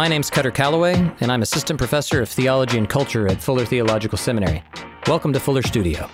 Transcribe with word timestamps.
My 0.00 0.08
name's 0.08 0.30
Kutter 0.30 0.54
Callaway, 0.54 0.94
and 1.20 1.30
I'm 1.30 1.42
Assistant 1.42 1.78
Professor 1.78 2.22
of 2.22 2.30
Theology 2.30 2.78
and 2.78 2.88
Culture 2.88 3.28
at 3.28 3.42
Fuller 3.42 3.66
Theological 3.66 4.16
Seminary. 4.16 4.62
Welcome 5.06 5.34
to 5.34 5.40
Fuller 5.40 5.60
Studio. 5.60 6.08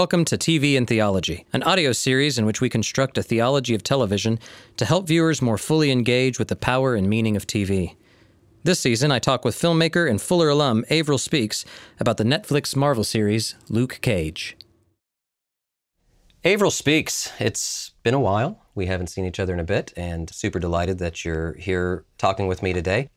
Welcome 0.00 0.24
to 0.24 0.38
TV 0.38 0.78
and 0.78 0.88
Theology, 0.88 1.44
an 1.52 1.62
audio 1.62 1.92
series 1.92 2.38
in 2.38 2.46
which 2.46 2.62
we 2.62 2.70
construct 2.70 3.18
a 3.18 3.22
theology 3.22 3.74
of 3.74 3.82
television 3.82 4.38
to 4.78 4.86
help 4.86 5.06
viewers 5.06 5.42
more 5.42 5.58
fully 5.58 5.90
engage 5.90 6.38
with 6.38 6.48
the 6.48 6.56
power 6.56 6.94
and 6.94 7.06
meaning 7.06 7.36
of 7.36 7.46
TV. 7.46 7.96
This 8.62 8.80
season, 8.80 9.12
I 9.12 9.18
talk 9.18 9.44
with 9.44 9.60
filmmaker 9.60 10.08
and 10.08 10.18
Fuller 10.18 10.48
alum 10.48 10.86
Avril 10.88 11.18
Speaks 11.18 11.66
about 11.98 12.16
the 12.16 12.24
Netflix 12.24 12.74
Marvel 12.74 13.04
series 13.04 13.56
Luke 13.68 13.98
Cage. 14.00 14.56
Avril 16.46 16.70
Speaks, 16.70 17.30
it's 17.38 17.92
been 18.02 18.14
a 18.14 18.20
while. 18.20 18.64
We 18.74 18.86
haven't 18.86 19.08
seen 19.08 19.26
each 19.26 19.38
other 19.38 19.52
in 19.52 19.60
a 19.60 19.64
bit, 19.64 19.92
and 19.98 20.34
super 20.34 20.58
delighted 20.58 20.96
that 21.00 21.26
you're 21.26 21.52
here 21.58 22.06
talking 22.16 22.46
with 22.46 22.62
me 22.62 22.72
today. 22.72 23.10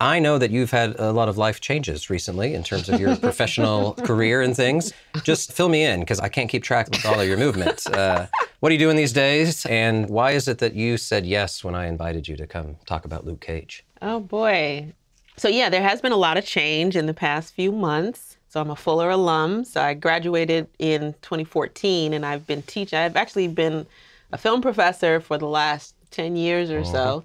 I 0.00 0.20
know 0.20 0.38
that 0.38 0.50
you've 0.52 0.70
had 0.70 0.94
a 0.98 1.12
lot 1.12 1.28
of 1.28 1.36
life 1.36 1.60
changes 1.60 2.08
recently 2.08 2.54
in 2.54 2.62
terms 2.62 2.88
of 2.88 3.00
your 3.00 3.16
professional 3.28 3.94
career 3.94 4.42
and 4.42 4.54
things. 4.54 4.92
Just 5.24 5.52
fill 5.52 5.68
me 5.68 5.84
in 5.84 6.00
because 6.00 6.20
I 6.20 6.28
can't 6.28 6.48
keep 6.48 6.62
track 6.62 6.94
of 6.94 7.04
all 7.04 7.20
of 7.20 7.26
your 7.26 7.36
movements. 7.36 7.86
Uh, 7.86 8.28
what 8.60 8.70
are 8.70 8.72
you 8.74 8.78
doing 8.78 8.96
these 8.96 9.12
days? 9.12 9.66
And 9.66 10.08
why 10.08 10.32
is 10.32 10.46
it 10.46 10.58
that 10.58 10.74
you 10.74 10.98
said 10.98 11.26
yes 11.26 11.64
when 11.64 11.74
I 11.74 11.86
invited 11.86 12.28
you 12.28 12.36
to 12.36 12.46
come 12.46 12.76
talk 12.86 13.04
about 13.04 13.26
Luke 13.26 13.40
Cage? 13.40 13.84
Oh, 14.00 14.20
boy. 14.20 14.92
So, 15.36 15.48
yeah, 15.48 15.68
there 15.68 15.82
has 15.82 16.00
been 16.00 16.12
a 16.12 16.16
lot 16.16 16.36
of 16.36 16.44
change 16.44 16.96
in 16.96 17.06
the 17.06 17.14
past 17.14 17.54
few 17.54 17.72
months. 17.72 18.36
So, 18.48 18.60
I'm 18.60 18.70
a 18.70 18.76
Fuller 18.76 19.10
alum. 19.10 19.64
So, 19.64 19.80
I 19.80 19.94
graduated 19.94 20.68
in 20.78 21.14
2014 21.22 22.12
and 22.12 22.24
I've 22.24 22.46
been 22.46 22.62
teaching. 22.62 22.98
I've 22.98 23.16
actually 23.16 23.48
been 23.48 23.84
a 24.32 24.38
film 24.38 24.62
professor 24.62 25.20
for 25.20 25.38
the 25.38 25.46
last 25.48 25.94
10 26.12 26.36
years 26.36 26.70
or 26.70 26.84
so. 26.84 27.24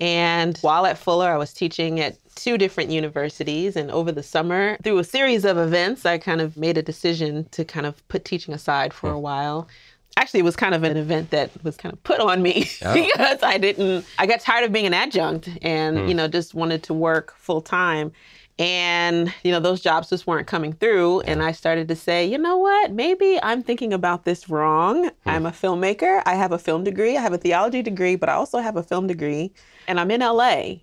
And 0.00 0.56
while 0.58 0.86
at 0.86 0.96
Fuller, 0.96 1.30
I 1.30 1.36
was 1.36 1.52
teaching 1.52 2.00
at 2.00 2.16
two 2.34 2.56
different 2.56 2.90
universities. 2.90 3.76
And 3.76 3.90
over 3.90 4.10
the 4.10 4.22
summer, 4.22 4.78
through 4.82 4.98
a 4.98 5.04
series 5.04 5.44
of 5.44 5.58
events, 5.58 6.06
I 6.06 6.18
kind 6.18 6.40
of 6.40 6.56
made 6.56 6.78
a 6.78 6.82
decision 6.82 7.46
to 7.50 7.64
kind 7.64 7.86
of 7.86 8.06
put 8.08 8.24
teaching 8.24 8.54
aside 8.54 8.94
for 8.94 9.10
a 9.10 9.18
while. 9.18 9.68
Actually, 10.16 10.40
it 10.40 10.44
was 10.44 10.56
kind 10.56 10.74
of 10.74 10.82
an 10.82 10.96
event 10.96 11.30
that 11.30 11.50
was 11.62 11.76
kind 11.76 11.92
of 11.92 12.02
put 12.02 12.18
on 12.18 12.42
me 12.42 12.68
oh. 12.82 12.94
because 12.94 13.42
I 13.42 13.58
didn't, 13.58 14.04
I 14.18 14.26
got 14.26 14.40
tired 14.40 14.64
of 14.64 14.72
being 14.72 14.86
an 14.86 14.94
adjunct 14.94 15.48
and, 15.62 15.98
hmm. 15.98 16.08
you 16.08 16.14
know, 16.14 16.28
just 16.28 16.54
wanted 16.54 16.82
to 16.84 16.94
work 16.94 17.34
full 17.36 17.60
time. 17.60 18.12
And, 18.60 19.32
you 19.42 19.52
know, 19.52 19.58
those 19.58 19.80
jobs 19.80 20.10
just 20.10 20.26
weren't 20.26 20.46
coming 20.46 20.74
through. 20.74 21.20
And 21.22 21.42
I 21.42 21.50
started 21.50 21.88
to 21.88 21.96
say, 21.96 22.26
you 22.26 22.36
know 22.36 22.58
what? 22.58 22.92
Maybe 22.92 23.40
I'm 23.42 23.62
thinking 23.62 23.94
about 23.94 24.26
this 24.26 24.50
wrong. 24.50 25.08
Hmm. 25.08 25.28
I'm 25.28 25.46
a 25.46 25.50
filmmaker. 25.50 26.22
I 26.26 26.34
have 26.34 26.52
a 26.52 26.58
film 26.58 26.84
degree. 26.84 27.16
I 27.16 27.22
have 27.22 27.32
a 27.32 27.38
theology 27.38 27.80
degree, 27.80 28.16
but 28.16 28.28
I 28.28 28.34
also 28.34 28.58
have 28.58 28.76
a 28.76 28.82
film 28.82 29.06
degree 29.06 29.50
and 29.88 29.98
I'm 29.98 30.10
in 30.10 30.20
LA. 30.20 30.74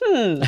Hmm. 0.00 0.42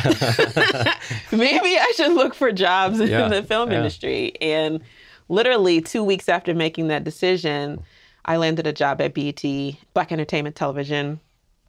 Maybe 1.36 1.76
I 1.76 1.92
should 1.96 2.12
look 2.12 2.34
for 2.34 2.52
jobs 2.52 3.00
yeah, 3.00 3.24
in 3.24 3.32
the 3.32 3.42
film 3.42 3.72
yeah. 3.72 3.78
industry. 3.78 4.34
And 4.40 4.80
literally 5.28 5.80
two 5.80 6.04
weeks 6.04 6.28
after 6.28 6.54
making 6.54 6.86
that 6.86 7.02
decision, 7.02 7.82
I 8.26 8.36
landed 8.36 8.68
a 8.68 8.72
job 8.72 9.00
at 9.00 9.12
BET, 9.12 9.42
Black 9.92 10.12
Entertainment 10.12 10.54
Television, 10.54 11.18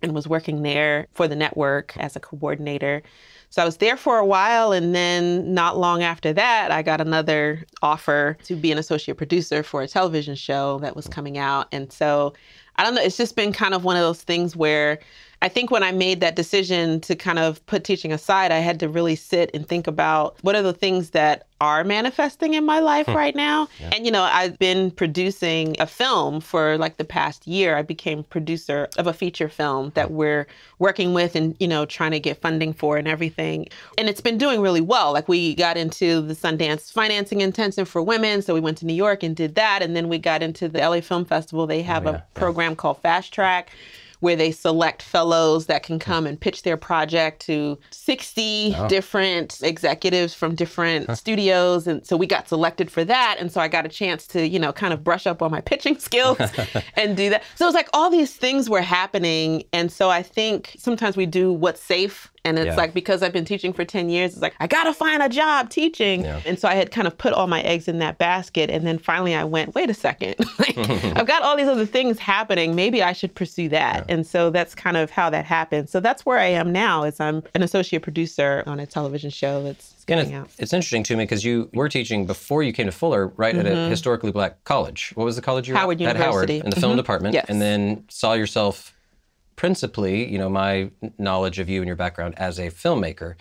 and 0.02 0.13
was 0.13 0.27
working 0.27 0.61
there 0.61 1.07
for 1.13 1.27
the 1.27 1.36
network 1.36 1.95
as 1.98 2.15
a 2.15 2.20
coordinator. 2.20 3.02
So 3.49 3.61
I 3.61 3.65
was 3.65 3.77
there 3.77 3.98
for 3.98 4.17
a 4.17 4.26
while, 4.26 4.71
and 4.71 4.95
then 4.95 5.53
not 5.53 5.77
long 5.77 6.03
after 6.03 6.31
that, 6.31 6.71
I 6.71 6.81
got 6.81 7.02
another 7.02 7.65
offer 7.81 8.37
to 8.45 8.55
be 8.55 8.71
an 8.71 8.77
associate 8.77 9.17
producer 9.17 9.61
for 9.61 9.81
a 9.81 9.87
television 9.89 10.36
show 10.36 10.80
that 10.80 10.95
was 10.95 11.08
coming 11.08 11.37
out. 11.37 11.67
And 11.73 11.92
so 11.92 12.33
I 12.77 12.83
don't 12.83 12.95
know, 12.95 13.02
it's 13.02 13.17
just 13.17 13.36
been 13.36 13.52
kind 13.52 13.73
of 13.73 13.83
one 13.83 13.98
of 13.98 14.03
those 14.03 14.21
things 14.21 14.55
where 14.55 14.99
I 15.41 15.49
think 15.49 15.71
when 15.71 15.83
I 15.83 15.91
made 15.91 16.19
that 16.21 16.35
decision 16.35 17.02
to 17.02 17.15
kind 17.15 17.39
of 17.39 17.65
put 17.65 17.83
teaching 17.83 18.11
aside, 18.11 18.52
I 18.52 18.59
had 18.59 18.79
to 18.81 18.89
really 18.89 19.15
sit 19.15 19.49
and 19.53 19.67
think 19.67 19.87
about 19.87 20.37
what 20.41 20.55
are 20.55 20.61
the 20.61 20.73
things 20.73 21.11
that 21.11 21.47
are 21.59 21.83
manifesting 21.83 22.55
in 22.55 22.65
my 22.65 22.79
life 22.79 23.05
hmm. 23.05 23.15
right 23.15 23.35
now. 23.35 23.67
Yeah. 23.79 23.91
And, 23.93 24.05
you 24.05 24.11
know, 24.11 24.23
I've 24.23 24.57
been 24.57 24.91
producing 24.91 25.75
a 25.79 25.85
film 25.85 26.41
for 26.41 26.77
like 26.77 26.97
the 26.97 27.03
past 27.03 27.47
year. 27.47 27.75
I 27.75 27.83
became 27.83 28.23
producer 28.23 28.87
of 28.97 29.07
a 29.07 29.13
feature 29.13 29.49
film 29.49 29.91
that 29.95 30.07
hmm. 30.07 30.15
we're 30.15 30.47
working 30.79 31.13
with 31.13 31.35
and, 31.35 31.55
you 31.59 31.67
know, 31.67 31.85
trying 31.85 32.11
to 32.11 32.19
get 32.19 32.41
funding 32.41 32.73
for 32.73 32.97
and 32.97 33.08
everything. 33.08 33.67
And 33.97 34.09
it's 34.09 34.21
been 34.21 34.37
doing 34.37 34.61
really 34.61 34.81
well. 34.81 35.13
Like 35.13 35.27
we 35.27 35.55
got 35.55 35.77
into 35.77 36.21
the 36.21 36.33
Sundance 36.33 36.91
Financing 36.91 37.41
Intensive 37.41 37.87
for 37.87 38.02
Women. 38.02 38.41
So 38.41 38.53
we 38.53 38.59
went 38.59 38.77
to 38.79 38.85
New 38.85 38.93
York 38.93 39.23
and 39.23 39.35
did 39.35 39.55
that. 39.55 39.81
And 39.81 39.95
then 39.95 40.09
we 40.09 40.17
got 40.17 40.43
into 40.43 40.67
the 40.67 40.79
LA 40.79 41.02
Film 41.02 41.25
Festival. 41.25 41.65
They 41.65 41.81
have 41.83 42.05
oh, 42.05 42.11
yeah. 42.11 42.17
a 42.17 42.39
program 42.39 42.71
yeah. 42.71 42.75
called 42.75 43.02
Fast 43.02 43.33
Track 43.33 43.71
where 44.21 44.36
they 44.36 44.52
select 44.52 45.02
fellows 45.02 45.65
that 45.65 45.83
can 45.83 45.95
hmm. 45.95 45.99
come 45.99 46.26
and 46.26 46.39
pitch 46.39 46.64
their 46.64 46.77
project 46.77 47.42
to 47.42 47.77
60 47.92 48.76
oh. 48.77 48.87
different 48.87 49.59
executives 49.61 50.33
from 50.33 50.55
different 50.55 51.08
huh. 51.08 51.15
studios. 51.15 51.87
And 51.87 52.05
so 52.05 52.15
we 52.15 52.26
got 52.26 52.48
selected 52.48 52.89
for 52.89 53.04
that. 53.04 53.36
And 53.39 53.52
so 53.52 53.59
I 53.59 53.67
got 53.67 53.86
a 53.86 53.89
chance 53.89 54.26
to, 54.27 54.48
you 54.48 54.59
know, 54.59 54.71
kind 54.71 54.93
of 54.93 55.04
brush 55.04 55.27
up 55.27 55.42
on 55.42 55.52
my 55.52 55.61
pitching 55.61 55.99
skills 55.99 56.37
and 56.95 57.17
do 57.17 57.30
that. 57.30 57.43
So 57.55 57.65
it 57.65 57.67
was 57.67 57.76
like 57.76 57.89
all 57.93 58.09
these 58.09 58.33
things 58.33 58.70
were 58.70 58.82
happening. 58.82 59.64
And 59.73 59.92
so 59.92 60.09
I 60.09 60.23
think 60.23 60.76
sometimes 60.77 61.17
we 61.17 61.26
do 61.26 61.52
what's 61.52 61.82
safe 61.82 62.32
and 62.43 62.57
it's 62.57 62.67
yeah. 62.67 62.75
like 62.75 62.93
because 62.93 63.21
I've 63.21 63.33
been 63.33 63.45
teaching 63.45 63.71
for 63.71 63.85
10 63.85 64.09
years, 64.09 64.33
it's 64.33 64.41
like, 64.41 64.55
I 64.59 64.67
gotta 64.67 64.93
find 64.93 65.21
a 65.21 65.29
job 65.29 65.69
teaching. 65.69 66.23
Yeah. 66.23 66.41
And 66.45 66.57
so 66.57 66.67
I 66.67 66.73
had 66.73 66.91
kind 66.91 67.07
of 67.07 67.17
put 67.17 67.33
all 67.33 67.47
my 67.47 67.61
eggs 67.61 67.87
in 67.87 67.99
that 67.99 68.17
basket. 68.17 68.69
And 68.69 68.85
then 68.85 68.97
finally 68.97 69.35
I 69.35 69.43
went, 69.43 69.75
wait 69.75 69.89
a 69.89 69.93
second, 69.93 70.35
like, 70.59 70.77
I've 71.17 71.27
got 71.27 71.43
all 71.43 71.55
these 71.55 71.67
other 71.67 71.85
things 71.85 72.17
happening. 72.17 72.75
Maybe 72.75 73.03
I 73.03 73.13
should 73.13 73.35
pursue 73.35 73.69
that. 73.69 74.05
Yeah. 74.07 74.15
And 74.15 74.25
so 74.25 74.49
that's 74.49 74.73
kind 74.73 74.97
of 74.97 75.11
how 75.11 75.29
that 75.29 75.45
happened. 75.45 75.89
So 75.89 75.99
that's 75.99 76.25
where 76.25 76.39
I 76.39 76.47
am 76.47 76.71
now 76.71 77.03
is 77.03 77.19
I'm 77.19 77.43
an 77.53 77.61
associate 77.61 78.02
producer 78.02 78.63
on 78.65 78.79
a 78.79 78.85
television 78.85 79.29
show 79.29 79.63
that's 79.63 80.03
coming 80.05 80.33
out. 80.33 80.49
It's 80.58 80.73
interesting 80.73 81.03
to 81.03 81.15
me 81.15 81.23
because 81.23 81.45
you 81.45 81.69
were 81.73 81.89
teaching 81.89 82.25
before 82.25 82.63
you 82.63 82.73
came 82.73 82.87
to 82.87 82.91
Fuller, 82.91 83.27
right, 83.37 83.55
mm-hmm. 83.55 83.65
at 83.65 83.71
a 83.71 83.75
mm-hmm. 83.75 83.89
historically 83.91 84.31
black 84.31 84.63
college. 84.63 85.11
What 85.15 85.25
was 85.25 85.35
the 85.35 85.41
college 85.41 85.67
you 85.67 85.73
were 85.73 85.79
Howard 85.79 86.02
at? 86.02 86.08
University. 86.08 86.23
At 86.23 86.33
Howard 86.33 86.49
in 86.49 86.69
the 86.69 86.75
film 86.75 86.91
mm-hmm. 86.91 86.97
department. 86.97 87.33
Yes. 87.35 87.45
And 87.49 87.61
then 87.61 88.05
saw 88.09 88.33
yourself 88.33 88.93
principally, 89.61 90.27
you 90.27 90.39
know, 90.39 90.49
my 90.49 90.89
knowledge 91.20 91.60
of 91.60 91.70
you 91.70 91.82
and 91.82 91.86
your 91.86 91.95
background 91.95 92.33
as 92.38 92.58
a 92.58 92.72
filmmaker. 92.72 93.36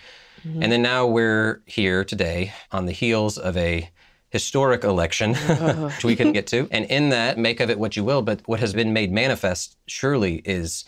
Mm-hmm. 0.47 0.63
And 0.63 0.71
then 0.71 0.83
now 0.83 1.07
we're 1.07 1.63
here 1.65 2.05
today 2.05 2.53
on 2.71 2.85
the 2.85 2.93
heels 2.93 3.39
of 3.39 3.57
a 3.57 3.89
historic 4.29 4.85
election, 4.85 5.35
which 5.87 6.05
we 6.05 6.15
can 6.17 6.33
get 6.33 6.47
to. 6.49 6.69
And 6.71 6.85
in 6.85 7.09
that, 7.09 7.39
make 7.39 7.59
of 7.61 7.71
it 7.71 7.79
what 7.79 7.97
you 7.97 8.05
will. 8.05 8.21
But 8.21 8.43
what 8.45 8.61
has 8.61 8.75
been 8.75 8.93
made 8.93 9.11
manifest, 9.11 9.79
surely, 9.87 10.43
is 10.45 10.85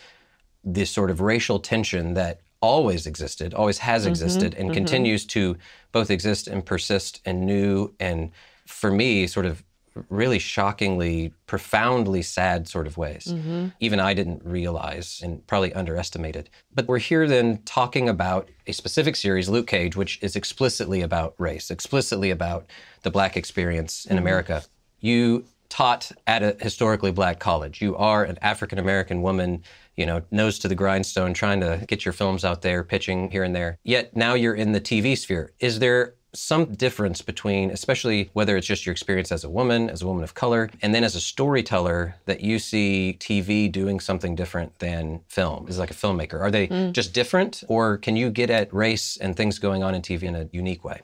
this 0.63 0.91
sort 0.91 1.09
of 1.09 1.19
racial 1.19 1.57
tension 1.57 2.13
that 2.13 2.41
always 2.61 3.07
existed, 3.07 3.55
always 3.55 3.79
has 3.79 4.03
mm-hmm. 4.03 4.11
existed, 4.11 4.53
and 4.53 4.67
mm-hmm. 4.67 4.75
continues 4.75 5.25
to 5.25 5.57
both 5.91 6.11
exist 6.11 6.47
and 6.47 6.63
persist 6.63 7.21
in 7.25 7.43
new 7.43 7.91
and, 7.99 8.29
for 8.67 8.91
me, 8.91 9.25
sort 9.25 9.47
of 9.47 9.63
really 10.09 10.39
shockingly, 10.39 11.33
profoundly 11.45 12.21
sad 12.21 12.67
sort 12.67 12.87
of 12.87 12.97
ways. 12.97 13.25
Mm-hmm. 13.29 13.67
Even 13.79 13.99
I 13.99 14.13
didn't 14.13 14.41
realize 14.43 15.21
and 15.23 15.45
probably 15.47 15.73
underestimated. 15.73 16.49
But 16.73 16.87
we're 16.87 16.99
here 16.99 17.27
then 17.27 17.59
talking 17.65 18.09
about 18.09 18.49
a 18.67 18.71
specific 18.71 19.15
series, 19.15 19.49
Luke 19.49 19.67
Cage, 19.67 19.95
which 19.95 20.19
is 20.21 20.35
explicitly 20.35 21.01
about 21.01 21.35
race, 21.37 21.69
explicitly 21.69 22.31
about 22.31 22.65
the 23.03 23.11
black 23.11 23.37
experience 23.37 24.05
in 24.05 24.17
mm-hmm. 24.17 24.25
America. 24.25 24.63
You 24.99 25.45
taught 25.69 26.11
at 26.27 26.43
a 26.43 26.55
historically 26.61 27.11
black 27.11 27.39
college. 27.39 27.81
You 27.81 27.95
are 27.97 28.23
an 28.23 28.37
African 28.41 28.77
American 28.77 29.21
woman, 29.21 29.63
you 29.95 30.05
know, 30.05 30.21
nose 30.29 30.59
to 30.59 30.67
the 30.67 30.75
grindstone, 30.75 31.33
trying 31.33 31.61
to 31.61 31.83
get 31.87 32.05
your 32.05 32.13
films 32.13 32.45
out 32.45 32.61
there, 32.61 32.83
pitching 32.83 33.31
here 33.31 33.43
and 33.43 33.55
there. 33.55 33.79
Yet 33.83 34.15
now 34.15 34.35
you're 34.35 34.53
in 34.53 34.71
the 34.71 34.81
TV 34.81 35.17
sphere. 35.17 35.51
Is 35.59 35.79
there 35.79 36.13
some 36.33 36.65
difference 36.73 37.21
between, 37.21 37.69
especially 37.69 38.29
whether 38.33 38.57
it's 38.57 38.67
just 38.67 38.85
your 38.85 38.91
experience 38.91 39.31
as 39.31 39.43
a 39.43 39.49
woman, 39.49 39.89
as 39.89 40.01
a 40.01 40.07
woman 40.07 40.23
of 40.23 40.33
color, 40.33 40.69
and 40.81 40.93
then 40.93 41.03
as 41.03 41.15
a 41.15 41.21
storyteller, 41.21 42.15
that 42.25 42.41
you 42.41 42.59
see 42.59 43.17
TV 43.19 43.71
doing 43.71 43.99
something 43.99 44.35
different 44.35 44.79
than 44.79 45.21
film, 45.27 45.67
is 45.67 45.77
like 45.77 45.91
a 45.91 45.93
filmmaker? 45.93 46.39
Are 46.39 46.51
they 46.51 46.67
mm. 46.67 46.91
just 46.91 47.13
different, 47.13 47.63
or 47.67 47.97
can 47.97 48.15
you 48.15 48.29
get 48.29 48.49
at 48.49 48.73
race 48.73 49.17
and 49.17 49.35
things 49.35 49.59
going 49.59 49.83
on 49.83 49.93
in 49.93 50.01
TV 50.01 50.23
in 50.23 50.35
a 50.35 50.49
unique 50.51 50.83
way? 50.83 51.01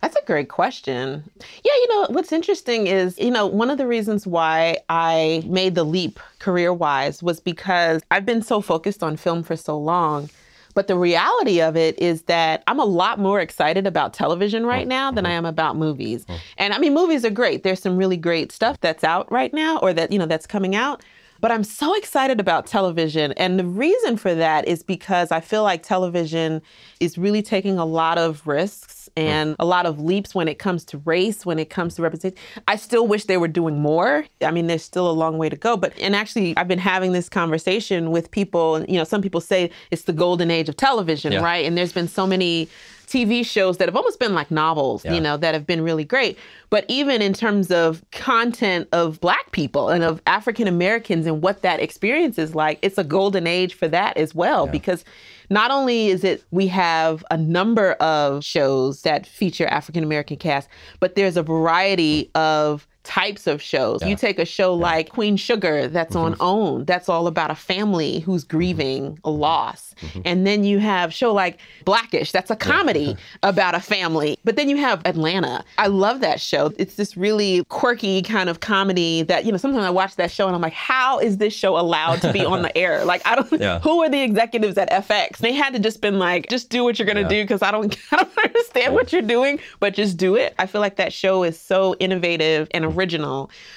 That's 0.00 0.16
a 0.16 0.22
great 0.24 0.48
question. 0.48 1.24
Yeah, 1.62 1.72
you 1.74 1.88
know, 1.88 2.06
what's 2.08 2.32
interesting 2.32 2.86
is, 2.86 3.18
you 3.18 3.30
know, 3.30 3.46
one 3.46 3.68
of 3.68 3.76
the 3.76 3.86
reasons 3.86 4.26
why 4.26 4.78
I 4.88 5.42
made 5.46 5.74
the 5.74 5.84
leap 5.84 6.18
career 6.38 6.72
wise 6.72 7.22
was 7.22 7.38
because 7.38 8.02
I've 8.10 8.24
been 8.24 8.40
so 8.40 8.62
focused 8.62 9.02
on 9.02 9.18
film 9.18 9.42
for 9.42 9.56
so 9.56 9.78
long 9.78 10.30
but 10.74 10.86
the 10.86 10.96
reality 10.96 11.60
of 11.60 11.76
it 11.76 11.98
is 11.98 12.22
that 12.22 12.62
I'm 12.66 12.80
a 12.80 12.84
lot 12.84 13.18
more 13.18 13.40
excited 13.40 13.86
about 13.86 14.14
television 14.14 14.66
right 14.66 14.86
oh, 14.86 14.88
now 14.88 15.10
than 15.10 15.26
I 15.26 15.32
oh. 15.32 15.38
am 15.38 15.46
about 15.46 15.76
movies. 15.76 16.24
Oh. 16.28 16.38
And 16.58 16.72
I 16.72 16.78
mean, 16.78 16.94
movies 16.94 17.24
are 17.24 17.30
great. 17.30 17.62
There's 17.62 17.80
some 17.80 17.96
really 17.96 18.16
great 18.16 18.52
stuff 18.52 18.80
that's 18.80 19.04
out 19.04 19.30
right 19.30 19.52
now 19.52 19.78
or 19.78 19.92
that, 19.92 20.12
you 20.12 20.18
know, 20.18 20.26
that's 20.26 20.46
coming 20.46 20.74
out. 20.74 21.02
But 21.40 21.50
I'm 21.50 21.64
so 21.64 21.94
excited 21.94 22.38
about 22.38 22.66
television. 22.66 23.32
And 23.32 23.58
the 23.58 23.64
reason 23.64 24.16
for 24.16 24.34
that 24.34 24.68
is 24.68 24.82
because 24.82 25.30
I 25.30 25.40
feel 25.40 25.62
like 25.62 25.82
television 25.82 26.60
is 27.00 27.16
really 27.16 27.40
taking 27.40 27.78
a 27.78 27.84
lot 27.84 28.18
of 28.18 28.46
risks 28.46 29.08
mm. 29.16 29.22
and 29.22 29.56
a 29.58 29.64
lot 29.64 29.86
of 29.86 29.98
leaps 30.00 30.34
when 30.34 30.48
it 30.48 30.58
comes 30.58 30.84
to 30.86 30.98
race, 30.98 31.46
when 31.46 31.58
it 31.58 31.70
comes 31.70 31.94
to 31.94 32.02
representation. 32.02 32.44
I 32.68 32.76
still 32.76 33.06
wish 33.06 33.24
they 33.24 33.38
were 33.38 33.48
doing 33.48 33.80
more. 33.80 34.26
I 34.42 34.50
mean, 34.50 34.66
there's 34.66 34.84
still 34.84 35.10
a 35.10 35.12
long 35.12 35.38
way 35.38 35.48
to 35.48 35.56
go. 35.56 35.76
But, 35.76 35.98
and 35.98 36.14
actually, 36.14 36.54
I've 36.56 36.68
been 36.68 36.78
having 36.78 37.12
this 37.12 37.28
conversation 37.28 38.10
with 38.10 38.30
people. 38.30 38.84
You 38.84 38.98
know, 38.98 39.04
some 39.04 39.22
people 39.22 39.40
say 39.40 39.70
it's 39.90 40.02
the 40.02 40.12
golden 40.12 40.50
age 40.50 40.68
of 40.68 40.76
television, 40.76 41.32
Yeah. 41.32 41.42
right? 41.42 41.64
And 41.64 41.76
there's 41.76 41.92
been 41.92 42.08
so 42.08 42.26
many 42.26 42.68
TV 43.10 43.44
shows 43.44 43.78
that 43.78 43.88
have 43.88 43.96
almost 43.96 44.20
been 44.20 44.34
like 44.34 44.50
novels, 44.50 45.04
Yeah. 45.04 45.14
you 45.14 45.20
know, 45.20 45.36
that 45.36 45.52
have 45.52 45.66
been 45.66 45.82
really 45.82 46.04
great. 46.04 46.38
But 46.70 46.84
even 46.86 47.20
in 47.20 47.32
terms 47.32 47.70
of 47.72 48.04
content 48.12 48.88
of 48.92 49.20
Black 49.20 49.50
people 49.50 49.88
and 49.88 50.04
of 50.04 50.22
African 50.26 50.68
Americans 50.68 51.26
and 51.26 51.42
what 51.42 51.62
that 51.62 51.80
experience 51.80 52.38
is 52.38 52.54
like, 52.54 52.78
it's 52.82 52.98
a 52.98 53.04
golden 53.04 53.46
age 53.48 53.74
for 53.74 53.88
that 53.88 54.16
as 54.16 54.32
well. 54.34 54.68
Because 54.68 55.04
not 55.50 55.72
only 55.72 56.06
is 56.06 56.22
it 56.22 56.44
we 56.52 56.68
have 56.68 57.24
a 57.32 57.36
number 57.36 57.92
of 57.94 58.44
shows 58.44 59.02
that 59.02 59.26
feature 59.26 59.66
African 59.66 60.04
American 60.04 60.36
cast, 60.36 60.68
but 61.00 61.16
there's 61.16 61.36
a 61.36 61.42
variety 61.42 62.30
of 62.36 62.86
types 63.10 63.48
of 63.48 63.60
shows. 63.60 64.02
You 64.04 64.14
take 64.14 64.38
a 64.38 64.44
show 64.44 64.72
like 64.72 65.08
Queen 65.08 65.36
Sugar 65.36 65.88
that's 65.88 66.14
on 66.14 66.34
mm-hmm. 66.34 66.42
OWN, 66.42 66.84
that's 66.84 67.08
all 67.08 67.26
about 67.26 67.50
a 67.50 67.56
family 67.56 68.20
who's 68.20 68.44
mm-hmm. 68.44 68.56
grieving 68.56 69.18
a 69.24 69.30
loss. 69.30 69.96
Mm-hmm. 70.00 70.20
And 70.24 70.46
then 70.46 70.62
you 70.62 70.78
have 70.78 71.12
show 71.12 71.34
like 71.34 71.58
Blackish, 71.84 72.30
that's 72.30 72.52
a 72.52 72.56
comedy 72.56 73.16
about 73.42 73.74
a 73.74 73.80
family. 73.80 74.38
But 74.44 74.54
then 74.54 74.68
you 74.68 74.76
have 74.76 75.02
Atlanta. 75.04 75.64
I 75.76 75.88
love 75.88 76.20
that 76.20 76.40
show. 76.40 76.72
It's 76.78 76.94
this 76.94 77.16
really 77.16 77.64
quirky 77.68 78.22
kind 78.22 78.48
of 78.48 78.60
comedy 78.60 79.22
that, 79.22 79.44
you 79.44 79.50
know, 79.50 79.58
sometimes 79.58 79.84
I 79.84 79.90
watch 79.90 80.14
that 80.14 80.30
show 80.30 80.46
and 80.46 80.54
I'm 80.54 80.62
like, 80.62 80.72
how 80.72 81.18
is 81.18 81.38
this 81.38 81.52
show 81.52 81.76
allowed 81.76 82.20
to 82.22 82.32
be 82.32 82.44
on 82.44 82.62
the 82.62 82.76
air? 82.78 83.04
Like 83.10 83.26
I 83.26 83.34
don't 83.34 83.60
Yeah. 83.60 83.78
who 83.82 84.04
are 84.04 84.08
the 84.08 84.22
executives 84.22 84.78
at 84.78 84.88
FX? 84.88 85.38
They 85.38 85.52
had 85.52 85.72
to 85.72 85.80
just 85.80 86.00
been 86.00 86.20
like, 86.20 86.48
just 86.48 86.70
do 86.70 86.84
what 86.84 86.96
you're 86.96 87.06
gonna 87.06 87.22
Yeah. 87.22 87.28
do 87.28 87.42
because 87.42 87.60
I 87.60 87.72
don't 87.72 87.96
I 88.12 88.16
don't 88.18 88.38
understand 88.44 88.94
what 88.94 89.12
you're 89.12 89.20
doing, 89.20 89.58
but 89.80 89.94
just 89.94 90.16
do 90.16 90.36
it. 90.36 90.54
I 90.60 90.66
feel 90.66 90.80
like 90.80 90.94
that 90.96 91.12
show 91.12 91.42
is 91.42 91.58
so 91.58 91.96
innovative 91.98 92.68
and 92.70 92.84
original. 92.84 92.99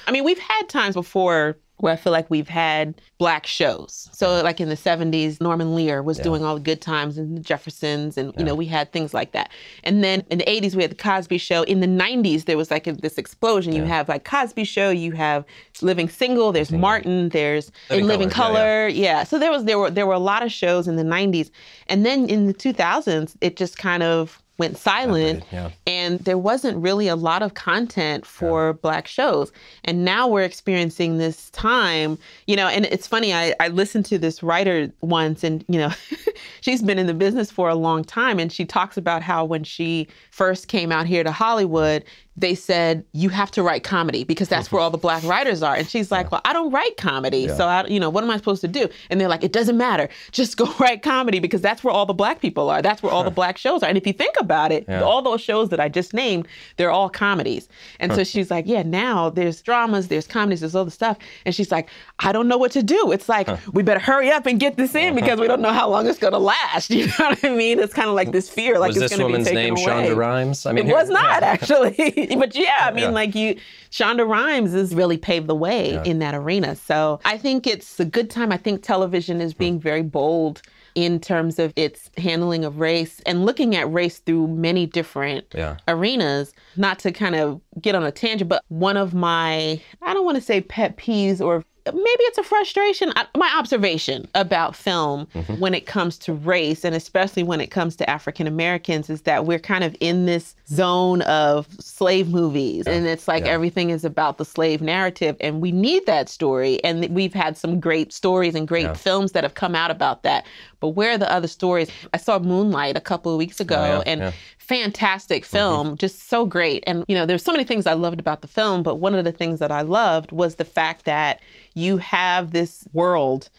I 0.07 0.11
mean, 0.11 0.23
we've 0.23 0.39
had 0.39 0.69
times 0.69 0.95
before 0.95 1.57
where 1.77 1.91
I 1.91 1.95
feel 1.97 2.13
like 2.13 2.29
we've 2.29 2.47
had 2.47 3.01
black 3.17 3.45
shows. 3.45 4.07
So 4.13 4.41
like 4.41 4.61
in 4.61 4.69
the 4.69 4.75
70s, 4.75 5.41
Norman 5.41 5.75
Lear 5.75 6.01
was 6.01 6.17
doing 6.17 6.43
all 6.43 6.55
the 6.55 6.61
good 6.61 6.81
times 6.81 7.17
and 7.17 7.35
the 7.35 7.41
Jeffersons 7.41 8.17
and 8.17 8.33
you 8.37 8.45
know, 8.45 8.55
we 8.55 8.67
had 8.67 8.93
things 8.93 9.13
like 9.13 9.33
that. 9.33 9.51
And 9.83 10.03
then 10.03 10.23
in 10.29 10.37
the 10.37 10.45
80s 10.45 10.75
we 10.75 10.83
had 10.83 10.91
the 10.91 10.95
Cosby 10.95 11.39
show. 11.39 11.63
In 11.63 11.81
the 11.81 11.87
90s 11.87 12.45
there 12.45 12.57
was 12.57 12.71
like 12.71 12.87
a, 12.87 12.93
this 12.93 13.17
explosion. 13.17 13.73
You 13.73 13.83
have 13.83 14.07
like 14.07 14.23
Cosby 14.23 14.63
show, 14.63 14.91
you 14.91 15.11
have 15.13 15.43
Living 15.81 16.07
Single, 16.07 16.51
there's 16.51 16.71
Martin, 16.71 17.29
there's 17.29 17.71
Living 17.89 18.05
In 18.05 18.07
Living 18.07 18.29
Color, 18.29 18.53
yeah, 18.53 18.53
Color, 18.53 18.87
yeah. 18.87 19.23
So 19.23 19.39
there 19.39 19.51
was 19.51 19.65
there 19.65 19.79
were 19.79 19.89
there 19.89 20.07
were 20.07 20.13
a 20.13 20.19
lot 20.19 20.43
of 20.43 20.51
shows 20.51 20.87
in 20.87 20.95
the 20.95 21.03
90s. 21.03 21.49
And 21.87 22.05
then 22.05 22.29
in 22.29 22.45
the 22.45 22.53
2000s 22.53 23.35
it 23.41 23.57
just 23.57 23.77
kind 23.77 24.03
of 24.03 24.42
went 24.59 24.77
silent 24.77 25.43
yeah. 25.51 25.71
and 25.87 26.19
there 26.19 26.37
wasn't 26.37 26.77
really 26.77 27.07
a 27.07 27.15
lot 27.15 27.41
of 27.41 27.55
content 27.55 28.25
for 28.25 28.73
black 28.73 29.07
shows 29.07 29.51
and 29.83 30.05
now 30.05 30.27
we're 30.27 30.43
experiencing 30.43 31.17
this 31.17 31.49
time 31.49 32.17
you 32.45 32.55
know 32.55 32.67
and 32.67 32.85
it's 32.85 33.07
funny 33.07 33.33
i, 33.33 33.53
I 33.59 33.69
listened 33.69 34.05
to 34.05 34.19
this 34.19 34.43
writer 34.43 34.91
once 35.01 35.43
and 35.43 35.65
you 35.67 35.79
know 35.79 35.91
she's 36.61 36.83
been 36.83 36.99
in 36.99 37.07
the 37.07 37.15
business 37.15 37.49
for 37.49 37.67
a 37.67 37.75
long 37.75 38.03
time 38.03 38.37
and 38.37 38.51
she 38.51 38.63
talks 38.63 38.95
about 38.95 39.23
how 39.23 39.43
when 39.43 39.63
she 39.63 40.07
first 40.29 40.67
came 40.67 40.91
out 40.91 41.07
here 41.07 41.23
to 41.23 41.31
hollywood 41.31 42.03
they 42.35 42.55
said 42.55 43.05
you 43.11 43.29
have 43.29 43.51
to 43.51 43.61
write 43.61 43.83
comedy 43.83 44.23
because 44.23 44.49
that's 44.49 44.71
where 44.71 44.81
all 44.81 44.89
the 44.89 44.97
black 44.97 45.23
writers 45.23 45.61
are. 45.61 45.75
And 45.75 45.87
she's 45.87 46.11
like 46.11 46.31
well 46.31 46.41
i 46.45 46.53
don't 46.53 46.71
write 46.71 46.97
comedy 46.97 47.47
so 47.47 47.67
i 47.67 47.85
you 47.85 47.99
know 47.99 48.09
what 48.09 48.23
am 48.23 48.29
i 48.31 48.37
supposed 48.37 48.61
to 48.61 48.67
do? 48.67 48.87
And 49.09 49.21
they're 49.21 49.27
like 49.27 49.43
it 49.43 49.51
doesn't 49.53 49.77
matter. 49.77 50.09
Just 50.31 50.57
go 50.61 50.73
write 50.79 51.03
comedy 51.03 51.39
because 51.39 51.61
that's 51.61 51.83
where 51.83 51.93
all 51.93 52.05
the 52.05 52.13
black 52.13 52.41
people 52.41 52.69
are. 52.69 52.81
That's 52.81 53.03
where 53.03 53.11
all 53.11 53.23
the 53.23 53.31
black 53.31 53.57
shows 53.57 53.83
are. 53.83 53.89
And 53.89 53.97
if 53.97 54.07
you 54.07 54.13
think 54.13 54.35
about 54.39 54.71
it 54.71 54.85
Yeah. 54.87 55.01
all 55.03 55.21
those 55.21 55.41
shows 55.41 55.69
that 55.69 55.79
i 55.79 55.89
just 55.89 56.13
named 56.13 56.47
they're 56.77 56.91
all 56.91 57.09
comedies. 57.09 57.69
And 57.99 58.13
so 58.13 58.23
she's 58.23 58.49
like 58.49 58.65
yeah 58.67 58.83
now 58.83 59.29
there's 59.29 59.61
dramas 59.61 60.07
there's 60.07 60.27
comedies 60.27 60.61
there's 60.61 60.75
other 60.75 60.91
stuff. 60.91 61.17
And 61.45 61.53
she's 61.53 61.71
like 61.71 61.89
i 62.19 62.31
don't 62.31 62.47
know 62.47 62.57
what 62.57 62.71
to 62.71 62.83
do. 62.83 63.11
It's 63.11 63.29
like 63.29 63.47
we 63.73 63.83
better 63.83 63.99
hurry 63.99 64.31
up 64.31 64.45
and 64.47 64.59
get 64.59 64.75
this 64.77 64.95
in 64.95 65.09
uh-huh. 65.13 65.19
because 65.21 65.39
we 65.39 65.47
don't 65.47 65.61
know 65.61 65.71
how 65.73 65.87
long 65.89 66.07
it's 66.07 66.19
going 66.19 66.33
to 66.33 66.39
last. 66.39 66.89
You 67.03 67.07
know 67.07 67.13
what 67.29 67.43
i 67.43 67.49
mean? 67.49 67.79
It's 67.79 67.93
kind 67.93 68.07
of 68.09 68.15
like 68.15 68.31
this 68.31 68.49
fear 68.49 68.79
like 68.79 68.89
Was 68.89 68.97
it's 68.97 69.09
this 69.09 69.19
going 69.19 69.19
to 69.19 69.25
be 69.27 69.31
woman's 69.33 69.47
taken 69.47 69.75
name 69.75 69.75
away. 69.75 70.09
Shonda 70.09 70.15
Rhimes? 70.15 70.65
I 70.65 70.71
mean 70.71 70.87
It 70.89 70.93
was 70.93 71.09
not 71.09 71.43
actually, 71.43 71.95
but 72.37 72.55
yeah, 72.55 72.77
I 72.81 72.91
mean, 72.91 73.03
Yeah. 73.05 73.09
like 73.09 73.35
you, 73.35 73.57
Shonda 73.91 74.27
Rhimes 74.27 74.73
has 74.73 74.93
really 74.95 75.17
paved 75.17 75.47
the 75.47 75.55
way 75.55 75.93
Yeah. 75.93 76.03
in 76.03 76.19
that 76.19 76.35
arena. 76.35 76.75
So 76.75 77.19
I 77.25 77.37
think 77.37 77.67
it's 77.67 77.99
a 77.99 78.05
good 78.05 78.29
time. 78.29 78.51
I 78.51 78.57
think 78.57 78.83
television 78.83 79.41
is 79.41 79.53
hmm. 79.53 79.57
being 79.59 79.79
very 79.79 80.03
bold 80.03 80.61
in 80.95 81.19
terms 81.19 81.57
of 81.57 81.73
its 81.75 82.11
handling 82.17 82.63
of 82.63 82.79
race 82.79 83.19
and 83.25 83.45
looking 83.47 83.75
at 83.75 83.91
race 83.91 84.19
through 84.19 84.47
many 84.47 84.85
different 84.85 85.45
Yeah. 85.55 85.77
arenas. 85.87 86.53
Not 86.75 86.99
to 86.99 87.11
kind 87.11 87.35
of 87.35 87.59
get 87.81 87.95
on 87.95 88.03
a 88.03 88.11
tangent, 88.11 88.47
but 88.47 88.63
one 88.67 88.95
of 88.95 89.13
my, 89.13 89.81
I 90.03 90.13
don't 90.13 90.23
want 90.25 90.35
to 90.35 90.41
say 90.41 90.61
pet 90.61 90.97
peeves 90.97 91.41
or 91.41 91.63
maybe 91.85 92.23
it's 92.23 92.37
a 92.37 92.43
frustration, 92.43 93.11
I- 93.15 93.27
my 93.37 93.51
observation 93.57 94.27
about 94.35 94.75
film 94.75 95.27
mm-hmm. 95.35 95.55
when 95.59 95.73
it 95.73 95.85
comes 95.85 96.17
to 96.19 96.33
race 96.33 96.85
and 96.85 96.95
especially 96.95 97.43
when 97.43 97.59
it 97.59 97.67
comes 97.71 97.95
to 97.97 98.09
African 98.09 98.47
Americans 98.47 99.09
is 99.09 99.23
that 99.23 99.45
we're 99.45 99.59
kind 99.59 99.83
of 99.83 99.95
in 99.99 100.25
this 100.25 100.55
zone 100.67 101.21
of 101.23 101.67
slave 101.79 102.29
movies 102.29 102.87
and 102.87 103.05
it's 103.05 103.27
like 103.27 103.45
Yeah. 103.45 103.51
everything 103.51 103.89
is 103.89 104.05
about 104.05 104.37
the 104.37 104.45
slave 104.45 104.81
narrative 104.81 105.35
and 105.41 105.61
we 105.61 105.71
need 105.73 106.05
that 106.05 106.29
story 106.29 106.81
and 106.83 107.07
we've 107.13 107.33
had 107.33 107.57
some 107.57 107.79
great 107.79 108.13
stories 108.13 108.55
and 108.55 108.67
great 108.67 108.83
Yeah. 108.85 108.93
films 108.93 109.33
that 109.33 109.43
have 109.43 109.55
come 109.55 109.75
out 109.75 109.91
about 109.91 110.23
that. 110.23 110.45
But 110.79 110.89
where 110.89 111.11
are 111.13 111.17
the 111.17 111.31
other 111.31 111.47
stories? 111.47 111.89
I 112.13 112.17
saw 112.17 112.39
Moonlight 112.39 112.95
a 112.97 113.01
couple 113.01 113.31
of 113.31 113.37
weeks 113.37 113.59
ago 113.59 113.75
Oh, 113.77 113.85
yeah, 113.97 114.03
and 114.11 114.21
yeah. 114.21 114.31
Fantastic 114.63 115.43
mm-hmm. 115.43 115.57
film, 115.57 115.97
just 115.97 116.29
so 116.29 116.45
great. 116.45 116.83
And 116.87 117.05
you 117.07 117.15
know, 117.15 117.25
there's 117.25 117.43
so 117.43 117.51
many 117.51 117.63
things 117.63 117.85
I 117.85 117.93
loved 117.93 118.19
about 118.19 118.41
the 118.41 118.47
film, 118.47 118.83
but 118.83 118.95
one 118.95 119.13
of 119.13 119.25
the 119.25 119.31
things 119.31 119.59
that 119.59 119.71
I 119.71 119.81
loved 119.81 120.31
was 120.31 120.55
the 120.55 120.65
fact 120.65 121.05
that 121.05 121.41
you 121.73 121.97
have 121.97 122.51
this 122.51 122.85
world. 122.93 123.49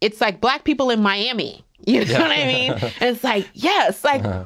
It's 0.00 0.20
like 0.20 0.40
black 0.40 0.64
people 0.64 0.90
in 0.90 1.02
Miami. 1.02 1.64
You 1.86 2.02
know 2.06 2.20
what 2.20 2.30
I 2.30 2.46
mean? 2.46 2.72
And 2.72 3.14
it's 3.14 3.22
like, 3.22 3.46
yes, 3.52 4.04
like 4.04 4.24
uh-huh. 4.24 4.44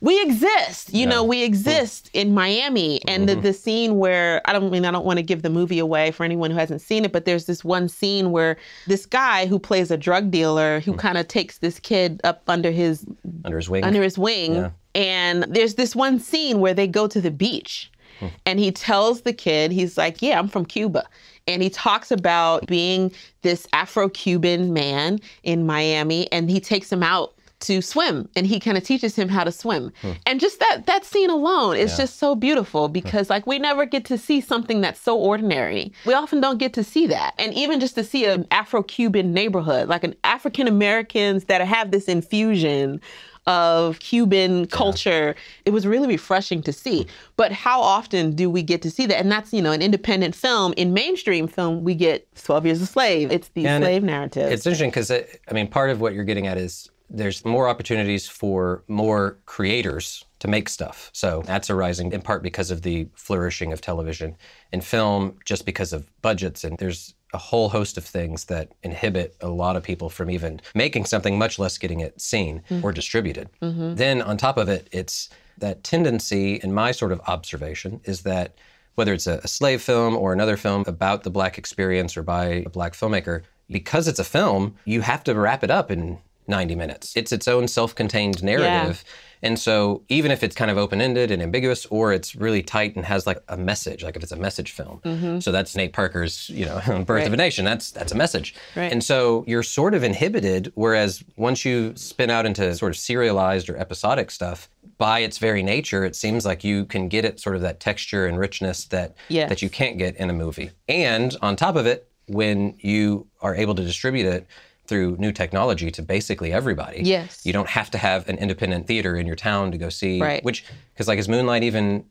We 0.00 0.20
exist. 0.22 0.94
You 0.94 1.06
know, 1.06 1.22
we 1.22 1.42
exist 1.42 2.08
in 2.14 2.32
Miami. 2.32 3.02
And 3.06 3.28
the, 3.28 3.34
mm-hmm. 3.34 3.42
the 3.42 3.52
scene 3.52 3.98
where 3.98 4.40
I 4.46 4.52
don't 4.52 4.70
mean 4.70 4.84
I 4.86 4.90
don't 4.90 5.04
want 5.04 5.18
to 5.18 5.22
give 5.22 5.42
the 5.42 5.50
movie 5.50 5.78
away 5.78 6.10
for 6.10 6.24
anyone 6.24 6.50
who 6.50 6.56
hasn't 6.56 6.80
seen 6.80 7.04
it, 7.04 7.12
but 7.12 7.26
there's 7.26 7.44
this 7.44 7.62
one 7.62 7.88
scene 7.88 8.30
where 8.30 8.56
this 8.86 9.04
guy 9.04 9.46
who 9.46 9.58
plays 9.58 9.90
a 9.90 9.98
drug 9.98 10.30
dealer 10.30 10.80
who 10.80 10.92
hmm. 10.92 10.98
kind 10.98 11.18
of 11.18 11.28
takes 11.28 11.58
this 11.58 11.78
kid 11.78 12.20
up 12.24 12.42
under 12.48 12.70
his 12.70 13.04
Under 13.44 13.58
his 13.58 13.68
wing. 13.68 13.84
under 13.84 14.02
his 14.02 14.16
wing. 14.16 14.54
Yeah. 14.54 14.70
And 14.94 15.44
there's 15.44 15.74
this 15.74 15.94
one 15.94 16.18
scene 16.18 16.60
where 16.60 16.74
they 16.74 16.86
go 16.86 17.06
to 17.06 17.20
the 17.20 17.30
beach 17.30 17.90
hmm. 18.20 18.28
and 18.46 18.58
he 18.58 18.72
tells 18.72 19.22
the 19.22 19.34
kid, 19.34 19.70
he's 19.70 19.98
like, 19.98 20.22
Yeah, 20.22 20.38
I'm 20.38 20.48
from 20.48 20.64
Cuba. 20.64 21.06
And 21.46 21.62
he 21.62 21.68
talks 21.68 22.10
about 22.10 22.66
being 22.66 23.12
this 23.42 23.66
Afro 23.72 24.08
Cuban 24.08 24.72
man 24.72 25.20
in 25.42 25.66
Miami 25.66 26.30
and 26.32 26.50
he 26.50 26.60
takes 26.60 26.90
him 26.90 27.02
out 27.02 27.34
to 27.60 27.82
swim 27.82 28.28
and 28.34 28.46
he 28.46 28.58
kind 28.58 28.76
of 28.76 28.84
teaches 28.84 29.14
him 29.14 29.28
how 29.28 29.44
to 29.44 29.52
swim. 29.52 29.92
Hmm. 30.02 30.12
And 30.26 30.40
just 30.40 30.58
that 30.60 30.86
that 30.86 31.04
scene 31.04 31.30
alone 31.30 31.76
is 31.76 31.96
just 31.96 32.18
so 32.18 32.34
beautiful 32.34 32.86
hmm. 32.86 32.92
because 32.92 33.30
like 33.30 33.46
we 33.46 33.58
never 33.58 33.84
get 33.84 34.04
to 34.06 34.18
see 34.18 34.40
something 34.40 34.80
that's 34.80 35.00
so 35.00 35.18
ordinary. 35.18 35.92
We 36.06 36.14
often 36.14 36.40
don't 36.40 36.58
get 36.58 36.72
to 36.74 36.84
see 36.84 37.06
that. 37.08 37.34
And 37.38 37.54
even 37.54 37.80
just 37.80 37.94
to 37.96 38.04
see 38.04 38.24
an 38.24 38.46
Afro-Cuban 38.50 39.32
neighborhood, 39.32 39.88
like 39.88 40.04
an 40.04 40.14
African 40.24 40.66
Americans 40.66 41.44
that 41.44 41.60
have 41.66 41.90
this 41.90 42.06
infusion 42.06 43.00
of 43.46 43.98
Cuban 44.00 44.66
culture. 44.66 45.34
It 45.64 45.70
was 45.70 45.86
really 45.86 46.06
refreshing 46.06 46.62
to 46.62 46.72
see. 46.72 47.02
Hmm. 47.02 47.08
But 47.36 47.52
how 47.52 47.80
often 47.80 48.34
do 48.34 48.50
we 48.50 48.62
get 48.62 48.82
to 48.82 48.90
see 48.90 49.06
that? 49.06 49.18
And 49.18 49.32
that's, 49.32 49.52
you 49.52 49.62
know, 49.62 49.72
an 49.72 49.82
independent 49.82 50.34
film. 50.34 50.72
In 50.76 50.92
mainstream 50.92 51.48
film, 51.48 51.82
we 51.82 51.94
get 51.94 52.28
12 52.36 52.66
Years 52.66 52.80
a 52.82 52.86
Slave. 52.86 53.32
It's 53.32 53.48
the 53.48 53.66
And 53.66 53.82
slave 53.82 54.02
narrative. 54.02 54.52
It's 54.52 54.66
interesting 54.66 54.90
because 54.90 55.10
it, 55.10 55.40
I 55.48 55.54
mean, 55.54 55.68
part 55.68 55.90
of 55.90 56.00
what 56.00 56.14
you're 56.14 56.24
getting 56.24 56.46
at 56.46 56.58
is 56.58 56.90
there's 57.10 57.44
more 57.44 57.68
opportunities 57.68 58.28
for 58.28 58.84
more 58.88 59.38
creators 59.46 60.24
to 60.38 60.48
make 60.48 60.68
stuff. 60.68 61.10
So 61.12 61.42
that's 61.44 61.68
arising 61.68 62.12
in 62.12 62.22
part 62.22 62.42
because 62.42 62.70
of 62.70 62.82
the 62.82 63.08
flourishing 63.14 63.72
of 63.72 63.80
television 63.80 64.36
and 64.72 64.82
film, 64.82 65.36
just 65.44 65.66
because 65.66 65.92
of 65.92 66.08
budgets. 66.22 66.64
And 66.64 66.78
there's 66.78 67.14
a 67.32 67.38
whole 67.38 67.68
host 67.68 67.96
of 67.96 68.04
things 68.04 68.44
that 68.44 68.72
inhibit 68.82 69.36
a 69.40 69.48
lot 69.48 69.76
of 69.76 69.82
people 69.82 70.08
from 70.08 70.30
even 70.30 70.60
making 70.74 71.04
something, 71.04 71.38
much 71.38 71.58
less 71.58 71.78
getting 71.78 72.00
it 72.00 72.20
seen 72.20 72.62
mm-hmm. 72.70 72.84
or 72.84 72.92
distributed. 72.92 73.50
Mm-hmm. 73.60 73.96
Then 73.96 74.22
on 74.22 74.36
top 74.36 74.56
of 74.56 74.68
it, 74.68 74.88
it's 74.92 75.28
that 75.58 75.84
tendency, 75.84 76.54
in 76.54 76.72
my 76.72 76.90
sort 76.90 77.12
of 77.12 77.20
observation, 77.26 78.00
is 78.04 78.22
that 78.22 78.54
whether 78.94 79.12
it's 79.12 79.26
a, 79.26 79.40
a 79.44 79.48
slave 79.48 79.82
film 79.82 80.16
or 80.16 80.32
another 80.32 80.56
film 80.56 80.84
about 80.86 81.22
the 81.22 81.30
black 81.30 81.58
experience 81.58 82.16
or 82.16 82.22
by 82.22 82.46
a 82.46 82.68
black 82.68 82.94
filmmaker, 82.94 83.42
because 83.68 84.08
it's 84.08 84.18
a 84.18 84.24
film, 84.24 84.74
you 84.84 85.00
have 85.02 85.22
to 85.24 85.34
wrap 85.34 85.62
it 85.62 85.70
up 85.70 85.90
in 85.90 86.18
90 86.50 86.74
minutes. 86.74 87.16
It's 87.16 87.32
its 87.32 87.48
own 87.48 87.68
self-contained 87.68 88.42
narrative. 88.42 89.02
And 89.42 89.58
so 89.58 90.02
even 90.10 90.30
if 90.30 90.42
it's 90.42 90.54
kind 90.54 90.70
of 90.70 90.76
open-ended 90.76 91.30
and 91.30 91.40
ambiguous 91.42 91.86
or 91.86 92.12
it's 92.12 92.36
really 92.36 92.62
tight 92.62 92.94
and 92.94 93.06
has 93.06 93.26
like 93.26 93.42
a 93.48 93.56
message, 93.56 94.02
like 94.02 94.16
if 94.16 94.22
it's 94.22 94.32
a 94.32 94.36
message 94.36 94.72
film. 94.72 95.00
Mm-hmm. 95.02 95.38
So 95.40 95.50
that's 95.50 95.74
Nate 95.74 95.94
Parker's, 95.94 96.50
you 96.50 96.66
know, 96.66 96.80
Birth 97.06 97.26
of 97.26 97.32
a 97.32 97.36
Nation. 97.36 97.64
That's 97.64 97.90
that's 97.90 98.12
a 98.12 98.16
message. 98.16 98.54
Right. 98.76 98.92
And 98.92 99.02
so 99.02 99.44
you're 99.46 99.62
sort 99.62 99.94
of 99.94 100.04
inhibited 100.04 100.72
whereas 100.74 101.24
once 101.36 101.64
you 101.64 101.94
spin 101.96 102.28
out 102.28 102.44
into 102.44 102.74
sort 102.74 102.90
of 102.90 102.98
serialized 102.98 103.70
or 103.70 103.78
episodic 103.78 104.30
stuff, 104.30 104.68
by 104.98 105.20
its 105.20 105.38
very 105.38 105.62
nature, 105.62 106.04
it 106.04 106.14
seems 106.14 106.44
like 106.44 106.62
you 106.62 106.84
can 106.84 107.08
get 107.08 107.24
it 107.24 107.40
sort 107.40 107.56
of 107.56 107.62
that 107.62 107.80
texture 107.80 108.26
and 108.26 108.38
richness 108.38 108.84
that 108.86 109.14
Yes. 109.28 109.48
that 109.48 109.62
you 109.62 109.70
can't 109.70 109.96
get 109.96 110.16
in 110.16 110.28
a 110.28 110.34
movie. 110.34 110.70
And 110.86 111.34
on 111.40 111.56
top 111.56 111.76
of 111.76 111.86
it, 111.86 112.06
when 112.26 112.74
you 112.78 113.26
are 113.40 113.54
able 113.54 113.74
to 113.74 113.82
distribute 113.82 114.26
it 114.26 114.46
through 114.90 115.16
new 115.18 115.32
technology 115.32 115.90
to 115.92 116.02
basically 116.02 116.52
everybody. 116.52 117.00
Yes. 117.02 117.46
You 117.46 117.54
don't 117.54 117.68
have 117.70 117.90
to 117.92 117.98
have 117.98 118.28
an 118.28 118.36
independent 118.36 118.86
theater 118.86 119.16
in 119.16 119.26
your 119.26 119.36
town 119.36 119.70
to 119.72 119.78
go 119.78 119.88
see. 119.88 120.20
Right. 120.20 120.44
Which, 120.44 120.66
because 120.92 121.08
like, 121.08 121.18
is 121.18 121.28
Moonlight 121.28 121.62
even 121.62 122.04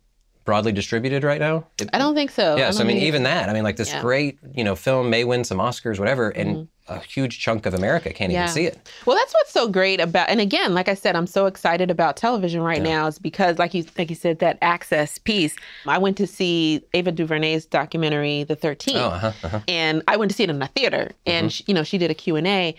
broadly 0.46 0.72
distributed 0.72 1.24
right 1.24 1.40
now? 1.42 1.68
It- 1.80 1.90
I 1.94 1.98
don't 2.00 2.16
think 2.16 2.32
so. 2.32 2.56
yeah, 2.56 2.72
so 2.72 2.82
I 2.84 2.88
mean, 2.88 2.98
even 2.98 3.24
that. 3.24 3.50
I 3.50 3.54
mean, 3.54 3.64
like 3.64 3.76
this 3.76 3.90
Yeah. 3.90 3.98
Mm-hmm. 3.98 4.06
great, 4.08 4.40
you 4.56 4.64
know, 4.64 4.76
film 4.76 5.10
may 5.12 5.24
win 5.26 5.44
some 5.44 5.60
Oscars, 5.60 6.00
whatever, 6.00 6.30
and 6.30 6.70
a 6.90 7.00
huge 7.00 7.40
chunk 7.40 7.66
of 7.66 7.74
America 7.74 8.12
can't 8.12 8.32
Yeah. 8.32 8.44
even 8.44 8.54
see 8.54 8.66
it. 8.66 8.90
Well, 9.06 9.16
that's 9.16 9.34
what's 9.34 9.52
so 9.52 9.68
great 9.68 10.00
about, 10.02 10.30
and 10.30 10.42
again, 10.42 10.74
like 10.74 10.90
I 10.90 10.94
said, 10.94 11.16
I'm 11.16 11.28
so 11.28 11.46
excited 11.46 11.90
about 11.92 12.18
television 12.18 12.62
right 12.62 12.82
now 12.82 13.08
is 13.08 13.20
because, 13.20 13.58
like 13.60 13.74
you, 13.74 13.86
like 13.98 14.10
you 14.10 14.16
said, 14.16 14.40
that 14.40 14.58
access 14.62 15.18
piece. 15.18 15.56
I 15.86 15.98
went 15.98 16.18
to 16.18 16.28
see 16.28 16.82
Ava 16.94 17.12
DuVernay's 17.12 17.66
documentary, 17.66 18.44
The 18.44 18.56
13th, 18.56 18.96
Oh, 18.96 19.00
uh-huh, 19.10 19.32
uh-huh. 19.44 19.60
and 19.68 20.02
I 20.08 20.18
went 20.18 20.32
to 20.32 20.36
see 20.36 20.44
it 20.44 20.50
in 20.50 20.62
a 20.62 20.68
theater, 20.68 21.12
and 21.26 21.52
she, 21.52 21.64
you 21.68 21.74
know, 21.74 21.84
she 21.84 21.98
did 21.98 22.12
a 22.12 22.16
Q 22.16 22.36
and 22.36 22.48
A. 22.48 22.76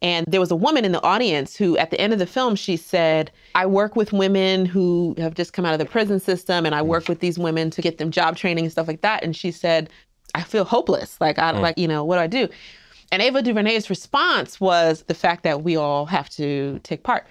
And 0.00 0.26
there 0.26 0.40
was 0.40 0.50
a 0.50 0.56
woman 0.56 0.84
in 0.84 0.90
the 0.90 1.02
audience 1.04 1.54
who, 1.54 1.76
at 1.78 1.92
the 1.92 2.00
end 2.00 2.12
of 2.12 2.18
the 2.18 2.26
film, 2.26 2.56
she 2.56 2.76
said, 2.76 3.30
I 3.54 3.66
work 3.66 3.94
with 3.94 4.12
women 4.12 4.66
who 4.66 5.14
have 5.18 5.34
just 5.34 5.52
come 5.52 5.64
out 5.64 5.74
of 5.74 5.78
the 5.78 5.84
prison 5.86 6.18
system, 6.18 6.66
and 6.66 6.74
I 6.74 6.82
work 6.82 7.08
with 7.08 7.20
these 7.20 7.38
women 7.38 7.70
to 7.70 7.80
get 7.80 7.98
them 7.98 8.10
job 8.10 8.36
training 8.36 8.64
and 8.64 8.72
stuff 8.72 8.88
like 8.88 9.02
that. 9.02 9.22
And 9.22 9.36
she 9.36 9.52
said, 9.52 9.88
I 10.34 10.42
feel 10.42 10.64
hopeless. 10.64 11.20
Like, 11.20 11.38
I, 11.38 11.52
like, 11.52 11.78
you 11.78 11.86
know, 11.86 12.02
what 12.04 12.16
do 12.16 12.20
I 12.22 12.26
do? 12.26 12.48
And 13.12 13.22
Ava 13.22 13.42
DuVernay's 13.42 13.88
response 13.90 14.60
was 14.60 15.02
the 15.02 15.14
fact 15.14 15.44
that 15.44 15.62
we 15.62 15.76
all 15.76 16.06
have 16.06 16.28
to 16.30 16.80
take 16.82 17.04
part. 17.04 17.26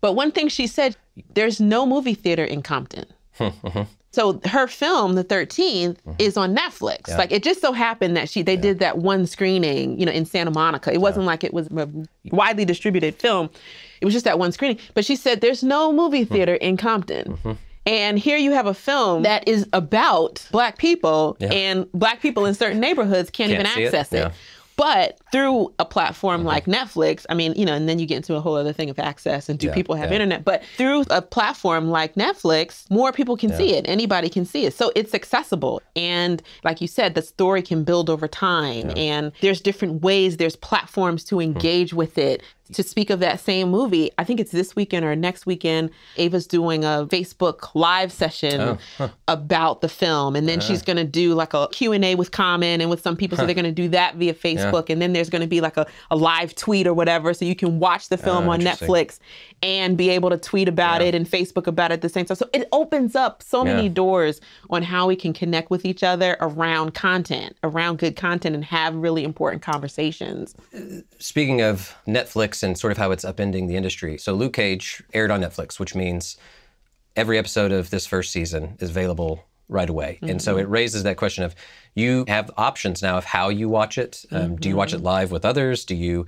But 0.00 0.14
one 0.14 0.30
thing 0.30 0.48
she 0.48 0.66
said, 0.66 0.96
there's 1.34 1.60
no 1.60 1.84
movie 1.84 2.14
theater 2.14 2.44
in 2.44 2.62
Compton. 2.62 3.06
So 4.16 4.40
her 4.46 4.66
film, 4.66 5.12
The 5.12 5.24
13th, 5.24 5.98
mm-hmm. 5.98 6.12
is 6.18 6.38
on 6.38 6.56
Netflix. 6.56 7.14
Like 7.18 7.30
it 7.30 7.42
just 7.42 7.60
so 7.60 7.72
happened 7.72 8.16
that 8.16 8.30
she 8.30 8.40
they 8.40 8.56
did 8.56 8.78
that 8.78 8.96
one 8.96 9.26
screening, 9.26 10.00
you 10.00 10.06
know, 10.06 10.12
in 10.12 10.24
Santa 10.24 10.50
Monica. 10.50 10.90
It 10.90 11.02
wasn't 11.02 11.26
like 11.26 11.44
it 11.44 11.52
was 11.52 11.68
a 11.68 11.86
widely 12.32 12.64
distributed 12.64 13.16
film. 13.16 13.50
It 14.00 14.06
was 14.06 14.14
just 14.14 14.24
that 14.24 14.38
one 14.38 14.52
screening. 14.52 14.78
But 14.94 15.04
she 15.04 15.16
said 15.16 15.42
there's 15.42 15.62
no 15.62 15.92
movie 15.92 16.22
hmm. 16.22 16.32
theater 16.32 16.54
in 16.54 16.78
Compton. 16.78 17.32
Mm-hmm. 17.32 17.52
And 17.84 18.18
here 18.18 18.38
you 18.38 18.52
have 18.52 18.66
a 18.66 18.72
film 18.72 19.22
that 19.24 19.46
is 19.46 19.68
about 19.74 20.48
black 20.50 20.78
people 20.78 21.36
and 21.40 21.86
black 21.92 22.22
people 22.22 22.46
in 22.46 22.54
certain 22.54 22.80
neighborhoods 22.80 23.28
can't, 23.28 23.50
Can't 23.50 23.60
even 23.60 23.72
see 23.74 23.82
it. 23.82 23.94
access 23.94 24.12
it. 24.14 24.32
Yeah. 24.78 24.84
But 24.84 25.20
through 25.32 25.72
a 25.78 25.84
platform 25.84 26.42
uh-huh. 26.42 26.48
like 26.48 26.66
Netflix, 26.66 27.26
I 27.28 27.34
mean, 27.34 27.54
you 27.56 27.64
know, 27.64 27.74
and 27.74 27.88
then 27.88 27.98
you 27.98 28.06
get 28.06 28.16
into 28.16 28.34
a 28.34 28.40
whole 28.40 28.56
other 28.56 28.72
thing 28.72 28.90
of 28.90 28.98
access 28.98 29.48
and 29.48 29.58
do 29.58 29.68
Yeah, 29.68 29.74
people 29.74 29.94
have 29.94 30.10
yeah. 30.10 30.16
internet? 30.16 30.44
But 30.44 30.62
through 30.76 31.04
a 31.10 31.22
platform 31.22 31.88
like 31.88 32.14
Netflix, 32.14 32.88
more 32.90 33.12
people 33.12 33.36
can 33.36 33.52
see 33.52 33.74
it. 33.74 33.88
Anybody 33.88 34.28
can 34.28 34.44
see 34.44 34.66
it. 34.66 34.74
So 34.74 34.92
it's 34.94 35.14
accessible. 35.14 35.82
And 35.94 36.42
like 36.64 36.80
you 36.80 36.88
said, 36.88 37.14
the 37.14 37.22
story 37.22 37.62
can 37.62 37.84
build 37.84 38.10
over 38.10 38.28
time. 38.28 38.92
And 38.96 39.32
there's 39.40 39.60
different 39.60 40.02
ways, 40.02 40.36
there's 40.36 40.56
platforms 40.56 41.24
to 41.24 41.36
hmm. 41.36 41.42
engage 41.42 41.94
with 41.94 42.18
it. 42.18 42.42
To 42.72 42.82
speak 42.82 43.10
of 43.10 43.20
that 43.20 43.40
same 43.40 43.70
movie, 43.70 44.10
I 44.18 44.24
think 44.24 44.40
it's 44.40 44.52
this 44.52 44.76
weekend 44.76 45.04
or 45.04 45.14
next 45.16 45.46
weekend, 45.46 45.90
Ava's 46.16 46.46
doing 46.46 46.84
a 46.84 47.06
Facebook 47.08 47.70
live 47.74 48.12
session 48.12 48.78
oh, 49.00 49.10
about 49.28 49.80
the 49.80 49.88
film. 49.88 50.36
And 50.36 50.48
then 50.48 50.60
she's 50.60 50.82
ah. 50.82 50.86
going 50.86 50.96
to 50.96 51.04
do 51.04 51.34
like 51.34 51.54
a 51.54 51.68
Q&A 51.72 52.14
with 52.14 52.30
Common 52.30 52.80
and 52.80 52.90
with 52.90 53.00
some 53.00 53.16
people. 53.16 53.38
So 53.38 53.46
they're 53.46 53.54
going 53.54 53.64
to 53.64 53.72
do 53.72 53.88
that 53.88 54.16
via 54.16 54.34
Facebook. 54.34 54.90
And 54.90 55.00
then 55.00 55.12
there's 55.12 55.30
going 55.30 55.42
to 55.42 55.48
be 55.48 55.60
like 55.60 55.76
a, 55.76 55.86
a 56.10 56.16
live 56.16 56.54
tweet 56.54 56.86
or 56.86 56.94
whatever. 56.94 57.32
So 57.34 57.44
you 57.44 57.56
can 57.56 57.78
watch 57.78 58.08
the 58.08 58.16
film 58.16 58.48
Oh, 58.48 58.50
on. 58.50 58.60
Netflix 58.60 59.18
and 59.62 59.96
be 59.96 60.10
able 60.10 60.30
to 60.30 60.36
tweet 60.36 60.68
about 60.68 61.00
it 61.00 61.14
and 61.14 61.26
Facebook 61.26 61.66
about 61.66 61.90
it 61.90 61.94
at 61.94 62.02
the 62.02 62.08
same 62.08 62.26
time. 62.26 62.36
So 62.36 62.48
it 62.52 62.68
opens 62.72 63.16
up 63.16 63.42
so 63.42 63.64
many 63.64 63.88
doors 63.88 64.40
on 64.70 64.82
how 64.82 65.06
we 65.06 65.16
can 65.16 65.32
connect 65.32 65.70
with 65.70 65.84
each 65.84 66.02
other 66.02 66.36
around 66.40 66.94
content, 66.94 67.56
around 67.62 67.98
good 67.98 68.16
content, 68.16 68.54
and 68.54 68.64
have 68.64 68.94
really 68.94 69.24
important 69.24 69.62
conversations. 69.62 70.54
Speaking 71.18 71.62
of 71.62 71.94
Netflix 72.06 72.55
and 72.62 72.78
sort 72.78 72.90
of 72.92 72.98
how 72.98 73.10
it's 73.10 73.24
upending 73.24 73.68
the 73.68 73.76
industry, 73.76 74.18
so 74.18 74.34
Luke 74.34 74.52
Cage 74.52 75.02
aired 75.12 75.30
on 75.30 75.40
Netflix, 75.40 75.78
which 75.78 75.94
means 75.94 76.36
every 77.14 77.38
episode 77.38 77.72
of 77.72 77.90
this 77.90 78.06
first 78.06 78.32
season 78.32 78.76
is 78.80 78.90
available 78.90 79.44
right 79.68 79.88
away. 79.88 80.18
And 80.22 80.40
so 80.40 80.52
mm-hmm. 80.52 80.60
it 80.60 80.68
raises 80.68 81.02
that 81.02 81.16
question 81.16 81.42
of 81.44 81.54
you 81.96 82.26
have 82.28 82.50
options 82.58 83.02
now 83.02 83.16
of 83.16 83.24
how 83.24 83.48
you 83.48 83.70
watch 83.70 83.96
it. 83.96 84.24
Um, 84.30 84.56
Do 84.56 84.68
you 84.68 84.76
watch 84.76 84.92
it 84.92 84.98
mm-hmm. 84.98 85.06
live 85.06 85.30
with 85.32 85.46
others? 85.46 85.84
Do 85.86 85.94
you 85.96 86.26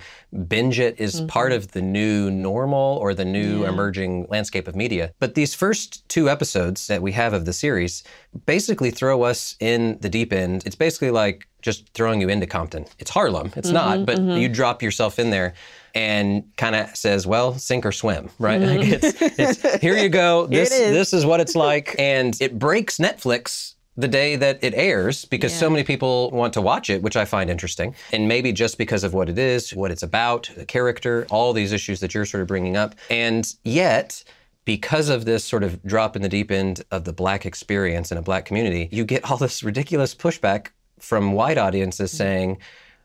binge 0.49 0.81
it? 0.81 0.99
Is 0.99 1.21
part 1.21 1.53
mm-hmm. 1.53 1.59
of 1.59 1.73
the 1.73 1.83
new 1.83 2.31
normal 2.31 2.97
or 2.97 3.13
the 3.13 3.27
new 3.27 3.65
emerging 3.67 4.27
landscape 4.31 4.67
of 4.67 4.75
media? 4.75 5.13
But 5.21 5.35
these 5.35 5.55
first 5.55 6.09
two 6.09 6.31
episodes 6.31 6.87
that 6.87 7.03
we 7.03 7.13
have 7.13 7.35
of 7.35 7.45
the 7.45 7.53
series 7.53 8.03
basically 8.47 8.91
throw 8.91 9.23
us 9.23 9.57
in 9.61 9.99
the 10.01 10.09
deep 10.09 10.33
end. 10.33 10.63
It's 10.65 10.75
basically 10.75 11.11
like 11.11 11.47
just 11.61 11.93
throwing 11.93 12.23
you 12.23 12.31
into 12.31 12.47
Compton. 12.47 12.87
It's 12.99 13.11
Harlem. 13.11 13.53
It's 13.55 13.69
not, 13.69 13.99
mm-hmm, 13.99 14.05
but 14.07 14.41
you 14.41 14.49
drop 14.49 14.83
yourself 14.83 15.19
in 15.19 15.29
there 15.29 15.53
and 15.95 16.45
kind 16.57 16.77
of 16.77 16.97
says, 16.97 17.27
well, 17.27 17.59
sink 17.59 17.85
or 17.85 17.93
swim, 17.93 18.31
right? 18.39 18.61
Like 18.61 18.81
it's, 18.83 19.21
it's, 19.21 19.81
here 19.83 19.99
you 19.99 20.09
go. 20.09 20.47
This, 20.47 20.71
is. 20.71 20.93
this 20.93 21.13
is 21.13 21.27
what 21.27 21.41
it's 21.41 21.55
like. 21.55 21.95
And 21.99 22.41
it 22.41 22.59
breaks 22.59 22.97
Netflix 22.97 23.75
the 23.99 24.07
day 24.09 24.37
that 24.37 24.63
it 24.63 24.75
airs 24.75 25.25
because 25.25 25.53
so 25.53 25.69
many 25.69 25.83
people 25.83 26.31
want 26.31 26.53
to 26.53 26.63
watch 26.63 26.89
it, 26.89 27.03
which 27.03 27.17
I 27.17 27.25
find 27.25 27.51
interesting. 27.51 27.97
And 28.13 28.29
maybe 28.29 28.53
just 28.53 28.79
because 28.79 29.03
of 29.03 29.13
what 29.13 29.29
it 29.29 29.39
is, 29.39 29.75
what 29.75 29.91
it's 29.91 30.05
about, 30.05 30.49
the 30.57 30.65
character, 30.65 31.27
all 31.31 31.53
these 31.53 31.73
issues 31.73 31.99
that 31.99 32.15
you're 32.15 32.25
sort 32.25 32.43
of 32.43 32.47
bringing 32.47 32.77
up. 32.77 32.95
And 33.11 33.53
yet, 33.65 34.23
because 34.65 35.09
of 35.09 35.25
this 35.25 35.45
sort 35.45 35.65
of 35.65 35.83
drop 35.83 36.15
in 36.15 36.23
the 36.23 36.29
deep 36.29 36.53
end 36.53 36.85
of 36.93 37.05
the 37.05 37.13
black 37.13 37.45
experience 37.45 38.13
in 38.13 38.19
a 38.19 38.23
black 38.23 38.45
community, 38.45 38.89
you 38.93 39.05
get 39.05 39.29
all 39.29 39.37
this 39.37 39.65
ridiculous 39.65 40.15
pushback 40.15 40.69
from 41.01 41.33
white 41.33 41.59
audiences 41.59 42.11
mm-hmm. 42.11 42.19
saying, 42.19 42.59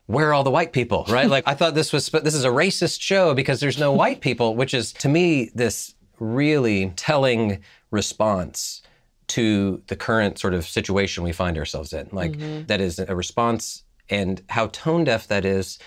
where 0.06 0.30
are 0.30 0.34
all 0.34 0.44
the 0.44 0.52
white 0.52 0.74
people, 0.74 1.06
right? 1.10 1.28
like 1.28 1.48
I 1.48 1.56
thought 1.56 1.74
this 1.74 1.92
was 1.92 2.10
this 2.10 2.36
is 2.36 2.46
a 2.46 2.50
racist 2.50 3.02
show 3.02 3.34
because 3.34 3.60
there's 3.62 3.80
no 3.80 3.94
white 3.94 4.22
people, 4.22 4.56
which 4.56 4.76
is 4.76 4.94
to 4.94 5.10
me 5.10 5.50
this 5.56 5.96
really 6.20 6.94
telling 6.96 7.64
response 7.90 8.83
to 9.28 9.82
the 9.88 9.96
current 9.96 10.40
sort 10.40 10.54
of 10.54 10.66
situation 10.66 11.24
we 11.24 11.32
find 11.32 11.58
ourselves 11.58 11.94
in. 11.94 12.10
Like 12.12 12.34
mm-hmm. 12.34 12.66
that 12.68 12.82
is 12.82 13.00
a 13.00 13.16
response 13.16 13.84
and 14.10 14.42
how 14.50 14.68
tone 14.68 15.04
deaf 15.04 15.28
that 15.28 15.46
is 15.46 15.80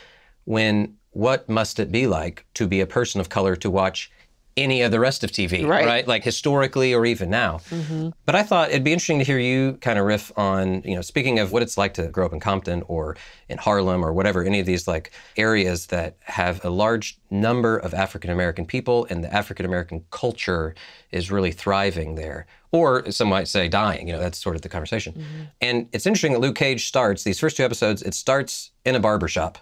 when 0.45 0.97
what 1.11 1.49
must 1.49 1.81
it 1.81 1.91
be 1.91 2.07
like 2.07 2.47
to 2.55 2.67
be 2.67 2.81
a 2.81 2.87
person 2.87 3.21
of 3.21 3.29
color 3.29 3.57
to 3.57 3.71
watch 3.71 4.11
any 4.57 4.81
of 4.81 4.91
the 4.91 4.99
rest 4.99 5.23
of 5.23 5.31
TV, 5.31 5.67
Right. 5.87 6.09
Like 6.09 6.25
historically 6.25 6.95
or 6.95 7.05
even 7.05 7.29
now. 7.29 7.59
Mm-hmm. 7.71 8.11
But 8.25 8.35
I 8.35 8.43
thought 8.43 8.71
it'd 8.71 8.85
be 8.85 8.93
interesting 8.93 9.19
to 9.19 9.25
hear 9.25 9.39
you 9.39 9.75
kind 9.83 9.99
of 9.99 10.07
riff 10.07 10.33
on, 10.37 10.83
you 10.83 10.95
know, 10.95 11.03
speaking 11.03 11.39
of 11.39 11.53
what 11.53 11.63
it's 11.63 11.77
like 11.77 11.95
to 11.95 12.09
grow 12.09 12.25
up 12.25 12.33
in 12.33 12.41
Compton 12.41 12.83
or 12.89 13.17
in 13.49 13.59
Harlem 13.59 14.05
or 14.05 14.13
whatever, 14.15 14.43
any 14.43 14.61
of 14.61 14.67
these 14.67 14.89
like 14.89 15.13
areas 15.37 15.87
that 15.87 16.17
have 16.21 16.65
a 16.65 16.71
large 16.71 17.19
number 17.31 17.77
of 17.77 17.93
African 17.93 18.31
American 18.31 18.65
people 18.65 19.07
and 19.11 19.23
the 19.23 19.33
African 19.33 19.67
American 19.67 20.05
culture 20.11 20.75
is 21.13 21.31
really 21.31 21.53
thriving 21.53 22.15
there. 22.15 22.47
Or 22.77 23.11
some 23.11 23.29
might 23.29 23.49
say 23.49 23.69
dying, 23.69 24.07
you 24.07 24.13
know, 24.13 24.21
that's 24.21 24.39
sort 24.39 24.57
of 24.57 24.63
the 24.63 24.69
conversation. 24.69 25.15
Mm-hmm. 25.15 25.43
And 25.61 25.89
it's 25.93 26.07
interesting 26.07 26.33
that 26.33 26.41
Luke 26.41 26.57
Cage 26.57 26.87
starts, 26.87 27.25
these 27.25 27.39
first 27.39 27.57
two 27.57 27.65
episodes, 27.65 28.03
it 28.03 28.15
starts 28.15 28.71
in 28.85 28.95
a 28.95 29.01
barbershop. 29.01 29.59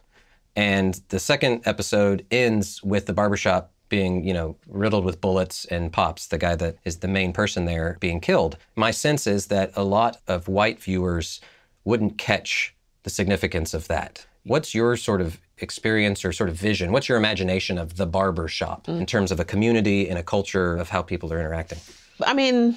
And 0.56 1.00
the 1.09 1.18
second 1.18 1.62
episode 1.64 2.26
ends 2.30 2.83
with 2.83 3.06
the 3.06 3.12
barbershop 3.12 3.73
being, 3.88 4.25
you 4.25 4.33
know, 4.33 4.56
riddled 4.66 5.04
with 5.04 5.21
bullets 5.21 5.64
and 5.66 5.92
pops, 5.92 6.26
the 6.26 6.38
guy 6.38 6.56
that 6.56 6.76
is 6.85 6.99
the 6.99 7.09
main 7.09 7.33
person 7.33 7.64
there 7.64 7.97
being 8.00 8.21
killed. 8.21 8.56
My 8.75 8.90
sense 8.90 9.26
is 9.26 9.47
that 9.47 9.71
a 9.76 9.85
lot 9.85 10.21
of 10.26 10.49
white 10.49 10.80
viewers 10.80 11.40
wouldn't 11.85 12.18
catch 12.18 12.75
the 13.04 13.11
significance 13.11 13.75
of 13.75 13.87
that. 13.88 14.26
What's 14.44 14.75
your 14.75 14.97
sort 14.97 15.21
of 15.21 15.38
experience 15.59 16.25
or 16.25 16.33
sort 16.33 16.50
of 16.50 16.56
vision? 16.56 16.92
What's 16.92 17.09
your 17.09 17.18
imagination 17.18 17.78
of 17.78 17.97
the 17.97 18.06
barber 18.06 18.49
shop 18.49 18.87
mm. 18.87 18.99
in 18.99 19.06
terms 19.06 19.30
of 19.30 19.38
a 19.38 19.44
community 19.44 20.09
and 20.09 20.18
a 20.18 20.23
culture 20.23 20.76
of 20.76 20.88
how 20.88 21.02
people 21.02 21.33
are 21.33 21.38
interacting? 21.38 21.78
I 22.26 22.35
mean, 22.35 22.76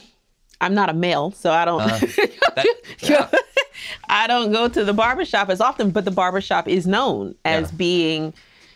I'm 0.61 0.73
not 0.73 0.89
a 0.89 0.93
male, 0.93 1.31
so 1.31 1.51
I 1.51 1.65
don't. 1.65 1.81
Uh, 1.81 1.99
that- 2.55 3.33
I 4.09 4.27
don't 4.27 4.51
go 4.51 4.67
to 4.67 4.83
the 4.83 4.93
barbershop 4.93 5.49
as 5.49 5.61
often, 5.61 5.91
but 5.91 6.05
the 6.05 6.11
barbershop 6.11 6.67
is 6.67 6.87
known 6.87 7.35
as 7.45 7.71
Yeah. 7.71 7.77
being, 7.77 8.33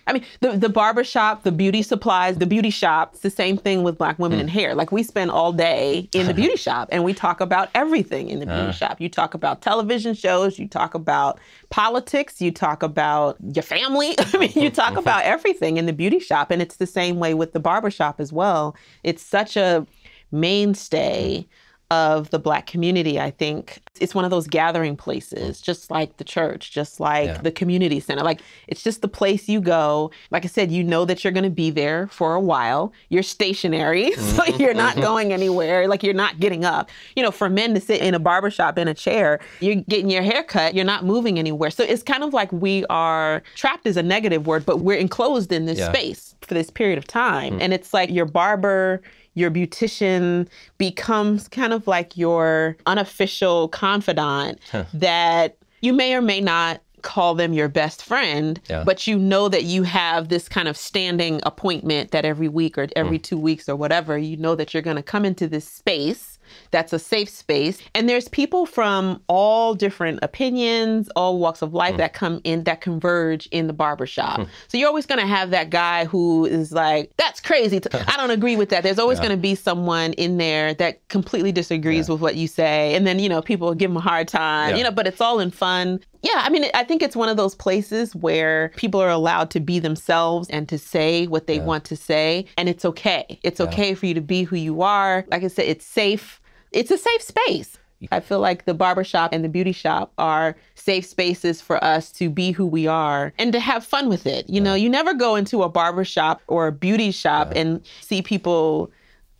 I 0.07 0.13
mean, 0.13 0.25
the, 0.39 0.57
the 0.57 0.69
barber 0.69 1.03
shop, 1.03 1.43
the 1.43 1.51
beauty 1.51 1.81
supplies, 1.81 2.37
the 2.37 2.45
beauty 2.45 2.69
shop, 2.69 3.11
it's 3.13 3.21
the 3.21 3.29
same 3.29 3.57
thing 3.57 3.83
with 3.83 3.97
black 3.97 4.17
women 4.19 4.39
hmm. 4.39 4.41
and 4.41 4.49
hair. 4.49 4.75
Like 4.75 4.91
we 4.91 5.03
spend 5.03 5.31
all 5.31 5.53
day 5.53 6.09
in 6.13 6.27
the 6.27 6.33
beauty 6.33 6.55
shop 6.55 6.89
and 6.91 7.03
we 7.03 7.13
talk 7.13 7.39
about 7.39 7.69
everything 7.75 8.29
in 8.29 8.39
the 8.39 8.45
beauty 8.45 8.61
uh. 8.61 8.71
shop. 8.71 8.99
You 8.99 9.09
talk 9.09 9.33
about 9.33 9.61
television 9.61 10.13
shows, 10.13 10.59
you 10.59 10.67
talk 10.67 10.95
about 10.95 11.39
politics, 11.69 12.41
you 12.41 12.51
talk 12.51 12.83
about 12.83 13.37
your 13.41 13.63
family. 13.63 14.15
I 14.19 14.37
mean, 14.37 14.51
you 14.55 14.69
talk 14.69 14.91
mm-hmm. 14.91 14.99
about 14.99 15.23
everything 15.23 15.77
in 15.77 15.85
the 15.85 15.93
beauty 15.93 16.19
shop. 16.19 16.51
And 16.51 16.61
it's 16.61 16.77
the 16.77 16.87
same 16.87 17.19
way 17.19 17.33
with 17.33 17.53
the 17.53 17.59
barber 17.59 17.91
shop 17.91 18.19
as 18.19 18.33
well. 18.33 18.75
It's 19.03 19.23
such 19.23 19.55
a 19.55 19.85
mainstay 20.31 21.45
of 21.91 22.29
the 22.29 22.39
black 22.39 22.67
community, 22.67 23.19
I 23.19 23.31
think 23.31 23.81
it's 23.99 24.15
one 24.15 24.23
of 24.23 24.31
those 24.31 24.47
gathering 24.47 24.95
places, 24.95 25.59
mm. 25.59 25.61
just 25.61 25.91
like 25.91 26.15
the 26.15 26.23
church, 26.23 26.71
just 26.71 27.01
like 27.01 27.27
Yeah. 27.27 27.41
the 27.41 27.51
community 27.51 27.99
center. 27.99 28.23
Like 28.23 28.39
it's 28.69 28.81
just 28.81 29.01
the 29.01 29.09
place 29.09 29.49
you 29.49 29.59
go. 29.59 30.09
Like 30.31 30.45
I 30.45 30.47
said, 30.47 30.71
you 30.71 30.85
know 30.85 31.03
that 31.03 31.23
you're 31.23 31.33
going 31.33 31.43
to 31.43 31.49
be 31.49 31.69
there 31.69 32.07
for 32.07 32.33
a 32.33 32.39
while. 32.39 32.93
You're 33.09 33.23
stationary, 33.23 34.11
so 34.15 34.21
mm-hmm. 34.21 34.61
you're 34.61 34.73
not 34.73 34.93
mm-hmm. 34.93 35.01
going 35.01 35.33
anywhere. 35.33 35.89
Like 35.89 36.01
you're 36.01 36.13
not 36.13 36.39
getting 36.39 36.63
up. 36.63 36.89
You 37.17 37.23
know, 37.23 37.31
for 37.31 37.49
men 37.49 37.73
to 37.73 37.81
sit 37.81 38.01
in 38.01 38.15
a 38.15 38.19
barbershop 38.19 38.77
in 38.77 38.87
a 38.87 38.93
chair, 38.93 39.41
you're 39.59 39.75
getting 39.75 40.09
your 40.09 40.23
hair 40.23 40.43
cut, 40.43 40.73
you're 40.73 40.85
not 40.85 41.03
moving 41.03 41.37
anywhere. 41.37 41.71
So 41.71 41.83
it's 41.83 42.03
kind 42.03 42.23
of 42.23 42.33
like 42.33 42.49
we 42.53 42.85
are 42.89 43.43
trapped 43.55 43.85
is 43.85 43.97
a 43.97 44.03
negative 44.03 44.47
word, 44.47 44.65
but 44.65 44.79
we're 44.79 44.97
enclosed 44.97 45.51
in 45.51 45.65
this 45.65 45.79
Yeah. 45.79 45.91
space 45.91 46.35
for 46.41 46.53
this 46.53 46.69
period 46.69 46.97
of 46.97 47.05
time. 47.05 47.55
Mm. 47.55 47.61
And 47.63 47.73
it's 47.73 47.93
like 47.93 48.09
your 48.09 48.25
barber, 48.25 49.01
your 49.33 49.51
beautician 49.51 50.47
becomes 50.77 51.47
kind 51.47 51.73
of 51.73 51.87
like 51.87 52.17
your 52.17 52.75
unofficial 52.85 53.67
confidant 53.69 54.59
that 54.93 55.57
you 55.81 55.93
may 55.93 56.13
or 56.13 56.21
may 56.21 56.41
not 56.41 56.81
call 57.01 57.33
them 57.35 57.53
your 57.53 57.67
best 57.67 58.03
friend, 58.03 58.59
Yeah. 58.69 58.83
but 58.83 59.07
you 59.07 59.17
know 59.17 59.49
that 59.49 59.63
you 59.63 59.83
have 59.83 60.29
this 60.29 60.47
kind 60.47 60.67
of 60.67 60.77
standing 60.77 61.41
appointment 61.43 62.11
that 62.11 62.25
every 62.25 62.47
week 62.47 62.77
or 62.77 62.87
every 62.95 63.17
hmm. 63.17 63.23
two 63.23 63.37
weeks 63.37 63.67
or 63.67 63.75
whatever, 63.75 64.17
you 64.17 64.37
know 64.37 64.55
that 64.55 64.73
you're 64.73 64.83
going 64.83 64.97
to 64.97 65.03
come 65.03 65.25
into 65.25 65.47
this 65.47 65.67
space 65.67 66.37
that's 66.71 66.93
a 66.93 66.99
safe 66.99 67.29
space. 67.29 67.79
And 67.95 68.07
there's 68.07 68.27
people 68.27 68.65
from 68.65 69.21
all 69.27 69.73
different 69.73 70.19
opinions, 70.21 71.09
all 71.15 71.39
walks 71.39 71.61
of 71.61 71.73
life 71.73 71.93
hmm. 71.93 71.97
that 71.97 72.13
come 72.13 72.41
in 72.43 72.63
that 72.63 72.81
converge 72.81 73.47
in 73.47 73.67
the 73.67 73.73
barbershop. 73.73 74.41
Hmm. 74.41 74.45
So 74.67 74.77
you're 74.77 74.87
always 74.87 75.05
going 75.05 75.19
to 75.19 75.27
have 75.27 75.51
that 75.51 75.69
guy 75.69 76.05
who 76.05 76.45
is 76.45 76.71
like, 76.71 77.11
that's 77.17 77.39
crazy. 77.39 77.79
I 77.93 78.17
don't 78.17 78.31
agree 78.31 78.55
with 78.55 78.69
that. 78.69 78.83
There's 78.83 78.99
always 78.99 79.19
going 79.19 79.31
to 79.31 79.37
be 79.37 79.55
someone 79.55 80.13
in 80.13 80.37
there 80.37 80.73
that 80.75 81.07
completely 81.09 81.51
disagrees 81.51 82.09
with 82.09 82.21
what 82.21 82.35
you 82.35 82.47
say. 82.47 82.95
And 82.95 83.05
then, 83.05 83.19
you 83.19 83.29
know, 83.29 83.41
people 83.41 83.73
give 83.73 83.89
them 83.89 83.97
a 83.97 84.01
hard 84.01 84.27
time, 84.27 84.71
Yeah. 84.71 84.77
you 84.77 84.83
know, 84.83 84.91
but 84.91 85.07
it's 85.07 85.21
all 85.21 85.39
in 85.39 85.51
fun. 85.51 85.99
Yeah, 86.21 86.43
I 86.43 86.49
mean, 86.49 86.65
I 86.73 86.83
think 86.83 87.01
it's 87.01 87.15
one 87.15 87.29
of 87.29 87.37
those 87.37 87.55
places 87.55 88.15
where 88.15 88.69
people 88.75 89.01
are 89.01 89.09
allowed 89.09 89.49
to 89.51 89.59
be 89.59 89.79
themselves 89.79 90.49
and 90.49 90.69
to 90.69 90.77
say 90.77 91.25
what 91.27 91.47
they 91.47 91.59
want 91.59 91.83
to 91.85 91.95
say, 91.95 92.45
and 92.57 92.69
it's 92.69 92.85
okay. 92.85 93.39
It's 93.43 93.59
okay 93.59 93.95
for 93.95 94.05
you 94.05 94.13
to 94.13 94.21
be 94.21 94.43
who 94.43 94.55
you 94.55 94.81
are. 94.81 95.25
Like 95.29 95.43
I 95.43 95.47
said, 95.47 95.65
it's 95.65 95.85
safe. 95.85 96.39
It's 96.71 96.91
a 96.91 96.97
safe 96.97 97.21
space. 97.21 97.77
I 98.11 98.19
feel 98.19 98.39
like 98.39 98.65
the 98.65 98.73
barbershop 98.73 99.31
and 99.31 99.43
the 99.43 99.49
beauty 99.49 99.71
shop 99.71 100.11
are 100.17 100.55
safe 100.75 101.05
spaces 101.05 101.61
for 101.61 101.83
us 101.83 102.11
to 102.13 102.29
be 102.29 102.51
who 102.51 102.65
we 102.65 102.87
are 102.87 103.33
and 103.37 103.53
to 103.53 103.59
have 103.59 103.85
fun 103.85 104.09
with 104.09 104.25
it. 104.25 104.49
You 104.49 104.59
know, 104.59 104.73
you 104.73 104.89
never 104.89 105.13
go 105.13 105.35
into 105.35 105.61
a 105.61 105.69
barbershop 105.69 106.41
or 106.47 106.67
a 106.67 106.71
beauty 106.71 107.11
shop 107.11 107.51
and 107.55 107.81
see 108.01 108.21
people 108.23 108.91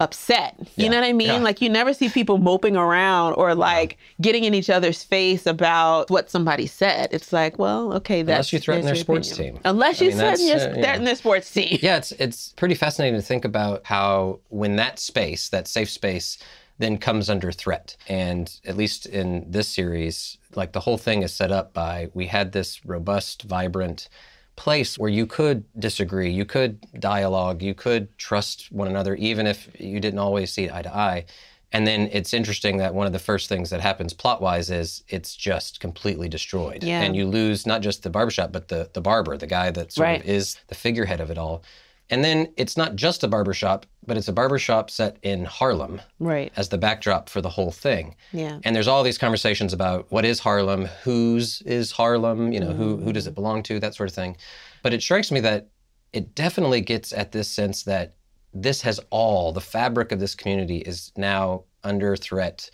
upset. 0.01 0.55
You 0.60 0.65
Yeah. 0.86 0.89
know 0.89 1.00
what 1.01 1.08
I 1.08 1.13
mean? 1.13 1.27
Yeah. 1.27 1.38
Like 1.38 1.62
you 1.62 1.70
never 1.70 1.93
see 1.93 2.10
people 2.10 2.38
moping 2.38 2.75
around 2.75 3.34
or 3.34 3.55
like 3.55 3.98
getting 4.20 4.43
in 4.43 4.53
each 4.53 4.70
other's 4.70 5.03
face 5.03 5.46
about 5.46 6.10
what 6.10 6.29
somebody 6.29 6.67
said. 6.67 7.10
It's 7.12 7.31
like, 7.31 7.58
well, 7.60 7.93
okay, 7.93 8.22
that's 8.24 8.36
Unless 8.51 8.53
you 8.53 8.60
threaten 8.60 8.86
their 8.86 8.96
sports 8.96 9.31
opinion. 9.31 9.53
team. 9.55 9.62
Unless 9.65 10.01
I 10.01 10.05
you 10.05 10.10
mean, 10.12 10.20
threaten 10.20 10.48
your, 10.48 10.58
uh, 10.60 10.67
you 10.75 10.84
threaten 10.84 11.03
their 11.05 11.15
sports 11.15 11.51
team. 11.51 11.79
yeah, 11.81 11.98
it's 11.98 12.12
it's 12.13 12.50
pretty 12.58 12.75
fascinating 12.75 13.17
to 13.20 13.25
think 13.25 13.46
about 13.46 13.86
how 13.86 14.39
when 14.50 14.75
that 14.77 15.00
space, 15.00 15.50
that 15.50 15.67
safe 15.67 15.89
space, 15.89 16.38
then 16.79 16.98
comes 16.98 17.29
under 17.29 17.51
threat. 17.51 17.96
And 18.10 18.51
at 18.65 18.75
least 18.75 19.05
in 19.05 19.46
this 19.50 19.67
series, 19.67 20.38
like 20.55 20.72
the 20.74 20.79
whole 20.79 20.98
thing 20.98 21.22
is 21.22 21.31
set 21.34 21.51
up 21.51 21.74
by 21.74 22.10
we 22.13 22.25
had 22.27 22.51
this 22.53 22.84
robust, 22.86 23.43
vibrant 23.43 24.10
place 24.55 24.98
where 24.98 25.10
you 25.10 25.25
could 25.25 25.63
disagree, 25.79 26.29
you 26.29 26.46
could 26.46 26.79
dialogue, 27.00 27.62
you 27.62 27.74
could 27.74 28.15
trust 28.17 28.72
one 28.72 28.88
another, 28.88 29.15
even 29.15 29.48
if 29.48 29.70
you 29.79 30.00
didn't 30.00 30.20
always 30.20 30.51
see 30.51 30.70
eye 30.70 30.81
to 30.81 30.96
eye. 30.96 31.25
And 31.74 31.88
then 31.88 32.10
it's 32.12 32.34
interesting 32.34 32.77
that 32.77 32.93
one 32.93 33.08
of 33.08 33.13
the 33.13 33.20
first 33.20 33.48
things 33.48 33.70
that 33.70 33.79
happens 33.79 34.13
plot 34.13 34.41
wise 34.41 34.70
is 34.70 35.03
it's 35.08 35.36
just 35.36 35.79
completely 35.79 36.27
destroyed. 36.27 36.84
Yeah. 36.84 37.01
And 37.01 37.15
you 37.15 37.25
lose 37.25 37.65
not 37.65 37.81
just 37.81 38.03
the 38.03 38.10
barbershop, 38.10 38.51
but 38.51 38.67
the, 38.67 38.89
the 38.93 39.00
barber, 39.01 39.37
the 39.37 39.48
guy 39.48 39.72
that 39.72 39.94
sort 39.94 40.05
Right. 40.05 40.22
of 40.22 40.27
is 40.27 40.57
the 40.68 40.75
figurehead 40.75 41.22
of 41.22 41.31
it 41.31 41.37
all. 41.37 41.64
And 42.11 42.24
then 42.24 42.53
it's 42.57 42.75
not 42.75 42.97
just 42.97 43.24
a 43.24 43.27
barbershop, 43.27 43.85
but 44.05 44.17
it's 44.17 44.27
a 44.27 44.33
barbershop 44.33 44.91
set 44.91 45.17
in 45.24 45.45
Harlem 45.45 46.01
Right. 46.19 46.51
as 46.57 46.67
the 46.69 46.77
backdrop 46.77 47.29
for 47.29 47.41
the 47.41 47.50
whole 47.50 47.71
thing. 47.71 48.15
Yeah. 48.33 48.59
And 48.63 48.75
there's 48.75 48.89
all 48.89 49.01
these 49.01 49.17
conversations 49.17 49.71
about 49.71 50.11
what 50.11 50.25
is 50.25 50.39
Harlem, 50.39 50.85
whose 51.03 51.61
is 51.61 51.91
Harlem, 51.91 52.51
you 52.51 52.59
know, 52.59 52.74
who 52.74 52.97
who 52.97 53.13
does 53.13 53.27
it 53.27 53.31
mm. 53.31 53.35
belong 53.35 53.63
to, 53.63 53.79
that 53.79 53.95
sort 53.95 54.09
of 54.09 54.15
thing. 54.15 54.35
But 54.83 54.93
it 54.93 55.01
strikes 55.01 55.31
me 55.31 55.39
that 55.39 55.69
it 56.11 56.35
definitely 56.35 56.81
gets 56.81 57.13
at 57.13 57.31
this 57.31 57.47
sense 57.47 57.83
that 57.83 58.15
this 58.53 58.81
has 58.81 59.00
all 59.09 59.53
the 59.53 59.61
fabric 59.61 60.11
of 60.11 60.19
this 60.19 60.35
community 60.35 60.79
is 60.79 61.13
now 61.15 61.63
under 61.83 62.17
threat 62.17 62.69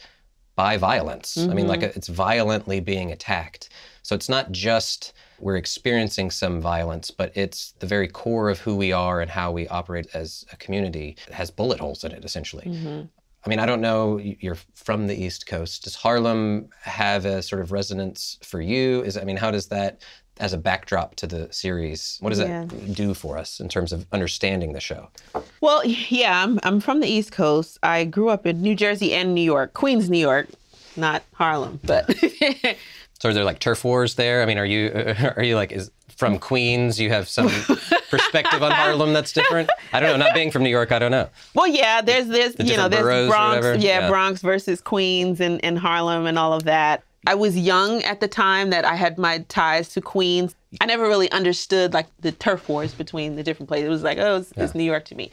by 0.56 0.76
violence. 0.78 1.38
I 1.38 1.54
mean, 1.54 1.68
like 1.68 1.82
mm-hmm. 1.82 1.96
it's 1.96 2.08
violently 2.08 2.80
being 2.80 3.12
attacked. 3.12 3.70
So 4.02 4.16
it's 4.16 4.28
not 4.28 4.52
just 4.52 5.14
we're 5.40 5.56
experiencing 5.58 6.32
some 6.32 6.60
violence, 6.62 7.12
but 7.12 7.32
it's 7.36 7.74
the 7.80 7.86
very 7.88 8.08
core 8.08 8.50
of 8.50 8.60
who 8.60 8.76
we 8.76 8.92
are 8.92 9.22
and 9.22 9.30
how 9.30 9.52
we 9.52 9.68
operate 9.68 10.08
as 10.14 10.46
a 10.52 10.58
community 10.58 11.16
It 11.28 11.34
has 11.34 11.52
bullet 11.52 11.80
holes 11.80 12.04
in 12.04 12.12
it, 12.12 12.26
essentially. 12.26 12.66
Mm-hmm. 12.66 13.02
I 13.46 13.50
mean, 13.50 13.60
I 13.60 13.66
don't 13.66 13.82
know. 13.82 14.18
You're 14.18 14.58
from 14.74 15.08
the 15.08 15.16
East 15.16 15.48
Coast. 15.48 15.84
Does 15.86 15.96
Harlem 15.96 16.70
have 16.82 17.26
a 17.26 17.42
sort 17.42 17.62
of 17.62 17.72
resonance 17.72 18.38
for 18.44 18.60
you? 18.60 19.04
Is 19.04 19.16
I 19.18 19.24
mean, 19.24 19.38
how 19.38 19.52
does 19.52 19.68
that, 19.68 20.02
as 20.40 20.52
a 20.52 20.58
backdrop 20.58 21.16
to 21.16 21.28
the 21.28 21.48
series, 21.54 22.18
what 22.20 22.30
does 22.32 22.40
Yeah. 22.40 22.66
that 22.66 22.94
do 22.94 23.14
for 23.14 23.38
us 23.38 23.60
in 23.62 23.70
terms 23.70 23.94
of 23.94 24.06
understanding 24.12 24.74
the 24.74 24.82
show? 24.82 25.10
Well, 25.62 25.86
yeah, 25.86 26.44
I'm, 26.44 26.60
I'm 26.64 26.80
from 26.82 27.00
the 27.00 27.08
East 27.08 27.32
Coast. 27.32 27.78
I 27.84 28.04
grew 28.04 28.28
up 28.30 28.46
in 28.46 28.62
New 28.62 28.76
Jersey 28.76 29.14
and 29.14 29.34
New 29.34 29.42
York, 29.44 29.74
Queens, 29.74 30.10
New 30.10 30.20
York, 30.20 30.48
not 30.98 31.24
Harlem, 31.34 31.80
but 31.86 32.14
So 33.20 33.30
are 33.30 33.34
there 33.34 33.44
like 33.44 33.60
turf 33.60 33.84
wars 33.84 34.16
there? 34.16 34.42
I 34.42 34.46
mean, 34.46 34.58
are 34.58 34.66
you 34.66 34.90
are 35.38 35.44
you 35.44 35.56
like 35.56 35.72
is 35.72 35.92
from 36.16 36.40
Queens? 36.40 37.00
You 37.00 37.10
have 37.10 37.28
some 37.28 37.50
perspective 38.10 38.64
on 38.64 38.72
Harlem 38.72 39.14
that's 39.14 39.34
different. 39.34 39.70
I 39.94 40.00
don't 40.00 40.18
know. 40.18 40.26
Not 40.26 40.34
being 40.34 40.52
from 40.52 40.64
New 40.64 40.70
York, 40.70 40.92
I 40.92 41.00
don't 41.00 41.12
know. 41.12 41.30
well, 41.54 41.68
yeah, 41.68 42.02
there's 42.02 42.28
there's 42.28 42.56
you 42.60 42.78
know 42.78 42.88
there's 42.90 43.30
Bronx, 43.30 43.66
yeah, 43.66 44.02
Yeah. 44.02 44.10
Bronx 44.10 44.42
versus 44.42 44.82
Queens 44.82 45.40
and, 45.40 45.64
and 45.64 45.78
Harlem 45.78 46.26
and 46.26 46.38
all 46.38 46.54
of 46.54 46.64
that. 46.64 47.04
I 47.26 47.36
was 47.36 47.58
young 47.58 48.04
at 48.04 48.22
the 48.22 48.28
time 48.28 48.70
that 48.70 48.86
I 48.86 48.96
had 48.96 49.18
my 49.18 49.40
ties 49.50 49.90
to 49.90 50.02
Queens. 50.02 50.56
I 50.80 50.86
never 50.86 51.04
really 51.04 51.30
understood 51.32 51.94
like 51.94 52.06
the 52.22 52.32
turf 52.32 52.70
wars 52.70 52.94
between 52.94 53.36
the 53.36 53.44
different 53.44 53.68
places. 53.68 53.88
It 53.88 53.90
was 53.90 54.04
like, 54.04 54.18
oh, 54.18 54.38
it's, 54.38 54.54
it's 54.56 54.76
New 54.76 54.84
York 54.84 55.06
to 55.06 55.16
me. 55.16 55.32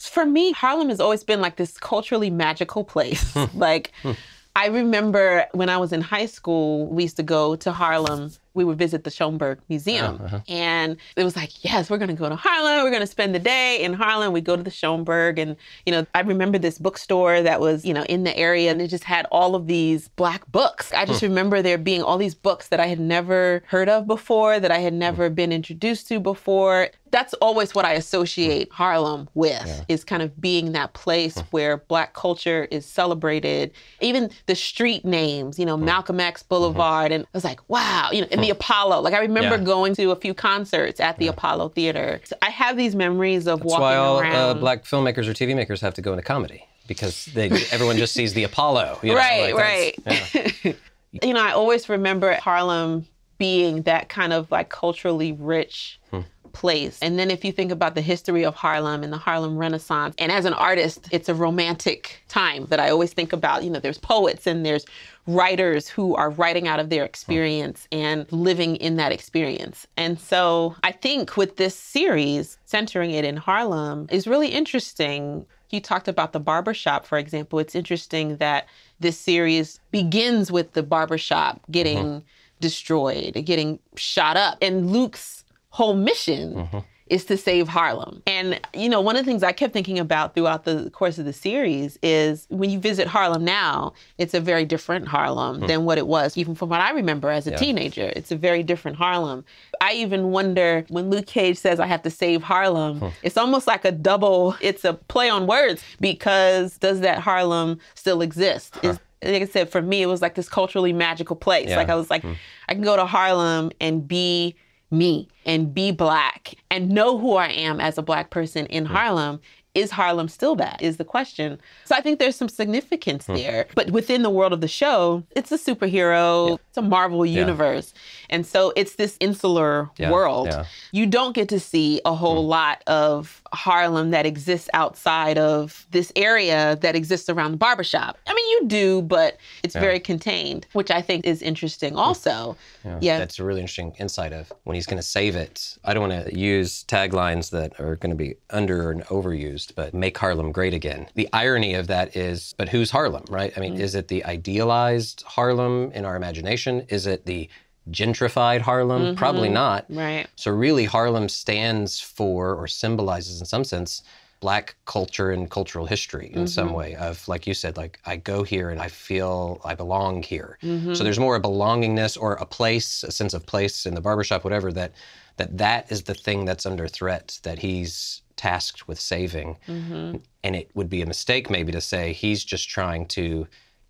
For 0.00 0.24
me, 0.26 0.52
Harlem 0.52 0.88
has 0.88 0.98
always 1.00 1.22
been 1.22 1.40
like 1.40 1.56
this 1.56 1.76
culturally 1.78 2.30
magical 2.30 2.82
place. 2.82 3.36
like, 3.54 3.92
hmm. 4.02 4.12
I 4.58 4.66
remember 4.66 5.46
when 5.52 5.68
I 5.68 5.76
was 5.76 5.92
in 5.92 6.00
high 6.00 6.26
school, 6.26 6.88
we 6.88 7.04
used 7.04 7.16
to 7.18 7.22
go 7.22 7.54
to 7.54 7.70
Harlem. 7.70 8.32
We 8.54 8.64
would 8.64 8.76
visit 8.76 9.04
the 9.04 9.10
Schomburg 9.10 9.58
Museum. 9.68 10.16
Uh-huh, 10.16 10.24
uh-huh. 10.24 10.40
And 10.48 10.96
it 11.14 11.22
was 11.22 11.36
like, 11.36 11.62
yes, 11.64 11.88
we're 11.88 11.98
going 11.98 12.08
to 12.08 12.14
go 12.14 12.28
to 12.28 12.34
Harlem. 12.34 12.82
We're 12.82 12.90
going 12.90 13.02
to 13.02 13.06
spend 13.06 13.36
the 13.36 13.38
day 13.38 13.80
in 13.80 13.92
Harlem. 13.92 14.32
We 14.32 14.40
go 14.40 14.56
to 14.56 14.62
the 14.64 14.70
Schomburg. 14.70 15.38
And, 15.38 15.54
you 15.86 15.92
know, 15.92 16.04
I 16.12 16.22
remember 16.22 16.58
this 16.58 16.76
bookstore 16.76 17.40
that 17.40 17.60
was, 17.60 17.84
you 17.84 17.94
know, 17.94 18.02
in 18.08 18.24
the 18.24 18.36
area 18.36 18.72
and 18.72 18.82
it 18.82 18.88
just 18.88 19.04
had 19.04 19.26
all 19.30 19.54
of 19.54 19.68
these 19.68 20.08
black 20.08 20.44
books. 20.50 20.92
I 20.92 21.04
just 21.04 21.20
hmm. 21.20 21.26
remember 21.26 21.62
there 21.62 21.78
being 21.78 22.02
all 22.02 22.18
these 22.18 22.34
books 22.34 22.66
that 22.70 22.80
I 22.80 22.88
had 22.88 22.98
never 22.98 23.62
heard 23.68 23.88
of 23.88 24.08
before, 24.08 24.58
that 24.58 24.72
I 24.72 24.78
had 24.78 24.92
hmm. 24.92 24.98
never 24.98 25.30
been 25.30 25.52
introduced 25.52 26.08
to 26.08 26.18
before. 26.18 26.88
That's 27.10 27.34
always 27.34 27.74
what 27.74 27.84
I 27.84 27.92
associate 27.92 28.70
mm. 28.70 28.72
Harlem 28.72 29.28
with 29.34 29.84
is 29.88 30.04
kind 30.04 30.22
of 30.22 30.40
being 30.40 30.72
that 30.72 30.92
place 30.92 31.36
mm. 31.36 31.46
where 31.50 31.78
black 31.78 32.14
culture 32.14 32.68
is 32.70 32.86
celebrated. 32.86 33.72
Even 34.00 34.30
the 34.46 34.54
street 34.54 35.04
names, 35.04 35.58
you 35.58 35.66
know, 35.66 35.76
mm. 35.76 35.82
Malcolm 35.82 36.20
X 36.20 36.42
mm-hmm. 36.42 36.48
Boulevard. 36.48 37.12
And 37.12 37.24
I 37.24 37.28
was 37.32 37.44
like, 37.44 37.60
wow, 37.68 38.10
you 38.12 38.22
know, 38.22 38.28
and 38.30 38.42
the 38.42 38.50
Apollo. 38.50 39.00
Like 39.00 39.14
I 39.14 39.20
remember 39.20 39.56
Yeah. 39.56 39.64
going 39.64 39.94
to 39.96 40.10
a 40.10 40.16
few 40.16 40.34
concerts 40.34 41.00
at 41.00 41.18
the 41.18 41.28
Apollo 41.28 41.70
Theater. 41.70 42.20
So 42.24 42.36
I 42.42 42.50
have 42.50 42.76
these 42.76 42.94
memories 42.94 43.46
of 43.46 43.60
That's 43.60 43.70
walking 43.70 43.82
why 43.82 43.96
all 43.96 44.18
uh, 44.18 44.22
around. 44.22 44.34
uh, 44.34 44.54
black 44.54 44.84
filmmakers 44.84 45.26
or 45.26 45.34
TV 45.34 45.54
makers 45.54 45.80
have 45.80 45.94
to 45.94 46.02
go 46.02 46.12
into 46.12 46.22
comedy 46.22 46.66
because 46.86 47.26
they 47.26 47.50
everyone 47.70 47.96
just 47.96 48.14
sees 48.14 48.34
the 48.34 48.44
Apollo. 48.44 48.98
You 49.02 49.10
know, 49.10 49.16
Right, 49.16 49.54
like 49.54 49.98
yeah. 50.06 50.72
you 51.22 51.34
know, 51.34 51.40
I 51.40 51.52
always 51.52 51.88
remember 51.88 52.32
Harlem 52.34 53.06
being 53.36 53.82
that 53.82 54.08
kind 54.08 54.32
of 54.32 54.50
like 54.50 54.68
culturally 54.68 55.32
rich 55.32 56.00
hmm. 56.10 56.20
Place. 56.58 56.98
And 57.00 57.20
then 57.20 57.30
if 57.30 57.44
you 57.44 57.52
think 57.52 57.70
about 57.70 57.94
the 57.94 58.00
history 58.00 58.44
of 58.44 58.56
Harlem 58.56 59.04
and 59.04 59.12
the 59.12 59.16
Harlem 59.16 59.56
Renaissance, 59.56 60.16
and 60.18 60.32
as 60.32 60.44
an 60.44 60.54
artist, 60.54 61.06
it's 61.12 61.28
a 61.28 61.34
romantic 61.34 62.20
time 62.28 62.66
that 62.66 62.80
I 62.80 62.90
always 62.90 63.12
think 63.12 63.32
about. 63.32 63.62
You 63.62 63.70
know, 63.70 63.78
there's 63.78 63.98
poets 63.98 64.44
and 64.44 64.66
there's 64.66 64.84
writers 65.28 65.88
who 65.88 66.16
are 66.16 66.30
writing 66.30 66.66
out 66.66 66.80
of 66.80 66.90
their 66.90 67.04
experience 67.04 67.86
and 67.92 68.26
living 68.32 68.74
in 68.76 68.96
that 68.96 69.12
experience. 69.12 69.86
And 69.96 70.18
so 70.18 70.74
I 70.82 70.90
think 70.90 71.36
with 71.36 71.58
this 71.58 71.76
series, 71.76 72.58
centering 72.64 73.12
it 73.12 73.24
in 73.24 73.36
Harlem, 73.36 74.08
is 74.10 74.26
really 74.26 74.48
interesting. 74.48 75.46
You 75.70 75.80
talked 75.80 76.08
about 76.08 76.32
the 76.32 76.40
barbershop, 76.40 77.06
for 77.06 77.18
example. 77.18 77.60
It's 77.60 77.76
interesting 77.76 78.38
that 78.38 78.66
this 78.98 79.16
series 79.16 79.78
begins 79.92 80.50
with 80.50 80.72
the 80.72 80.82
barbershop 80.82 81.60
getting 81.70 81.98
mm-hmm. 81.98 82.26
destroyed, 82.58 83.34
getting 83.44 83.78
shot 83.94 84.36
up. 84.36 84.58
And 84.60 84.90
Luke's 84.90 85.37
whole 85.70 85.94
mission 85.94 86.54
mm-hmm 86.54 86.78
is 87.10 87.24
to 87.26 87.36
save 87.36 87.68
Harlem. 87.68 88.22
And, 88.26 88.60
you 88.74 88.88
know, 88.88 89.00
one 89.00 89.16
of 89.16 89.24
the 89.24 89.30
things 89.30 89.42
I 89.42 89.52
kept 89.52 89.72
thinking 89.72 89.98
about 89.98 90.34
throughout 90.34 90.64
the 90.64 90.90
course 90.90 91.18
of 91.18 91.24
the 91.24 91.32
series 91.32 91.98
is 92.02 92.46
when 92.50 92.70
you 92.70 92.78
visit 92.78 93.06
Harlem 93.06 93.44
now, 93.44 93.92
it's 94.18 94.34
a 94.34 94.40
very 94.40 94.64
different 94.64 95.08
Harlem 95.08 95.60
hmm. 95.60 95.66
than 95.66 95.84
what 95.84 95.98
it 95.98 96.06
was, 96.06 96.36
even 96.36 96.54
from 96.54 96.68
what 96.68 96.80
I 96.80 96.90
remember 96.90 97.30
as 97.30 97.46
a 97.46 97.50
yeah. 97.50 97.56
teenager. 97.56 98.12
It's 98.14 98.30
a 98.30 98.36
very 98.36 98.62
different 98.62 98.96
Harlem. 98.96 99.44
I 99.80 99.92
even 99.94 100.30
wonder 100.30 100.84
when 100.88 101.10
Luke 101.10 101.26
Cage 101.26 101.58
says, 101.58 101.80
I 101.80 101.86
have 101.86 102.02
to 102.02 102.10
save 102.10 102.42
Harlem, 102.42 103.00
hmm. 103.00 103.08
it's 103.22 103.36
almost 103.36 103.66
like 103.66 103.84
a 103.84 103.92
double, 103.92 104.56
it's 104.60 104.84
a 104.84 104.94
play 104.94 105.28
on 105.28 105.46
words 105.46 105.82
because 106.00 106.78
does 106.78 107.00
that 107.00 107.18
Harlem 107.18 107.78
still 107.94 108.22
exist? 108.22 108.74
Huh. 108.82 108.88
Is, 108.88 109.00
like 109.22 109.42
I 109.42 109.46
said, 109.46 109.68
for 109.68 109.82
me, 109.82 110.02
it 110.02 110.06
was 110.06 110.22
like 110.22 110.36
this 110.36 110.48
culturally 110.48 110.92
magical 110.92 111.34
place. 111.34 111.70
Yeah. 111.70 111.76
Like 111.76 111.88
I 111.88 111.96
was 111.96 112.10
like, 112.10 112.22
hmm. 112.22 112.34
I 112.68 112.74
can 112.74 112.82
go 112.82 112.96
to 112.96 113.06
Harlem 113.06 113.72
and 113.80 114.06
be 114.06 114.54
me 114.90 115.28
and 115.44 115.74
be 115.74 115.90
black 115.90 116.54
and 116.70 116.88
know 116.88 117.18
who 117.18 117.34
I 117.34 117.48
am 117.48 117.80
as 117.80 117.98
a 117.98 118.02
black 118.02 118.30
person 118.30 118.66
in 118.66 118.84
Harlem 118.84 119.40
is 119.78 119.90
Harlem 119.90 120.28
still 120.28 120.56
bad? 120.56 120.80
Is 120.80 120.96
the 120.96 121.04
question. 121.04 121.58
So 121.84 121.94
I 121.94 122.00
think 122.00 122.18
there's 122.18 122.36
some 122.36 122.48
significance 122.48 123.26
hmm. 123.26 123.34
there. 123.34 123.66
But 123.74 123.90
within 123.90 124.22
the 124.22 124.30
world 124.30 124.52
of 124.52 124.60
the 124.60 124.68
show, 124.68 125.22
it's 125.36 125.52
a 125.52 125.58
superhero, 125.58 126.48
yeah. 126.48 126.56
it's 126.68 126.78
a 126.78 126.82
Marvel 126.82 127.24
universe. 127.24 127.92
Yeah. 127.94 128.36
And 128.36 128.46
so 128.46 128.72
it's 128.76 128.96
this 128.96 129.16
insular 129.20 129.88
yeah. 129.96 130.10
world. 130.10 130.48
You 130.92 131.06
don't 131.06 131.34
get 131.34 131.48
to 131.50 131.60
see 131.60 132.00
a 132.04 132.14
whole 132.14 132.42
hmm. 132.42 132.48
lot 132.48 132.82
of 132.86 133.42
Harlem 133.52 134.10
that 134.10 134.26
exists 134.26 134.68
outside 134.74 135.38
of 135.38 135.86
this 135.90 136.12
area 136.16 136.76
that 136.80 136.94
exists 136.94 137.28
around 137.28 137.52
the 137.52 137.56
barbershop. 137.56 138.18
I 138.26 138.34
mean, 138.34 138.48
you 138.50 138.68
do, 138.68 139.02
but 139.02 139.38
it's 139.62 139.74
very 139.74 140.00
contained, 140.00 140.66
which 140.72 140.90
I 140.90 141.02
think 141.02 141.26
is 141.26 141.42
interesting 141.42 141.96
also. 141.96 142.56
Yeah. 143.00 143.18
That's 143.18 143.38
a 143.38 143.44
really 143.44 143.60
interesting 143.60 143.94
insight 143.98 144.32
of 144.32 144.52
when 144.64 144.74
he's 144.74 144.86
going 144.86 144.98
to 144.98 145.02
save 145.02 145.36
it. 145.36 145.78
I 145.84 145.94
don't 145.94 146.08
want 146.08 146.26
to 146.26 146.38
use 146.38 146.84
taglines 146.84 147.50
that 147.50 147.78
are 147.80 147.96
going 147.96 148.10
to 148.10 148.16
be 148.16 148.36
under 148.50 148.90
and 148.90 149.04
overused 149.06 149.74
but 149.74 149.94
make 149.94 150.16
Harlem 150.16 150.52
great 150.52 150.74
again. 150.74 151.08
The 151.14 151.28
irony 151.32 151.74
of 151.74 151.86
that 151.88 152.16
is, 152.16 152.54
but 152.58 152.68
who's 152.68 152.90
Harlem, 152.90 153.24
right? 153.28 153.52
I 153.56 153.60
mean, 153.60 153.74
mm-hmm. 153.74 153.82
is 153.82 153.94
it 153.94 154.08
the 154.08 154.24
idealized 154.24 155.22
Harlem 155.26 155.92
in 155.92 156.04
our 156.04 156.16
imagination? 156.16 156.86
Is 156.88 157.06
it 157.06 157.26
the 157.26 157.48
gentrified 157.90 158.60
Harlem? 158.60 159.02
Mm-hmm. 159.02 159.14
Probably 159.16 159.48
not. 159.48 159.86
Right. 159.88 160.26
So, 160.36 160.50
really, 160.50 160.84
Harlem 160.84 161.28
stands 161.28 162.00
for 162.00 162.54
or 162.54 162.66
symbolizes, 162.66 163.40
in 163.40 163.46
some 163.46 163.64
sense, 163.64 164.02
black 164.40 164.76
culture 164.86 165.30
and 165.30 165.50
cultural 165.50 165.86
history 165.86 166.28
in 166.28 166.32
mm-hmm. 166.34 166.46
some 166.46 166.72
way 166.72 166.94
of 166.94 167.26
like 167.26 167.44
you 167.44 167.52
said 167.52 167.76
like 167.76 167.98
i 168.06 168.14
go 168.14 168.44
here 168.44 168.70
and 168.70 168.80
i 168.80 168.86
feel 168.86 169.60
i 169.64 169.74
belong 169.74 170.22
here 170.22 170.56
mm-hmm. 170.62 170.94
so 170.94 171.02
there's 171.02 171.18
more 171.18 171.34
a 171.34 171.40
belongingness 171.40 172.16
or 172.16 172.34
a 172.34 172.46
place 172.46 173.02
a 173.02 173.10
sense 173.10 173.34
of 173.34 173.44
place 173.46 173.84
in 173.84 173.96
the 173.96 174.00
barbershop 174.00 174.44
whatever 174.44 174.70
that 174.70 174.92
that 175.38 175.58
that 175.58 175.90
is 175.90 176.02
the 176.04 176.14
thing 176.14 176.44
that's 176.44 176.66
under 176.66 176.86
threat 176.86 177.40
that 177.42 177.58
he's 177.58 178.22
tasked 178.38 178.88
with 178.88 178.98
saving. 178.98 179.58
Mm-hmm. 179.66 180.16
And 180.44 180.56
it 180.56 180.70
would 180.74 180.88
be 180.88 181.02
a 181.02 181.06
mistake 181.06 181.50
maybe 181.50 181.72
to 181.72 181.80
say 181.80 182.12
he's 182.14 182.44
just 182.44 182.70
trying 182.70 183.06
to 183.08 183.46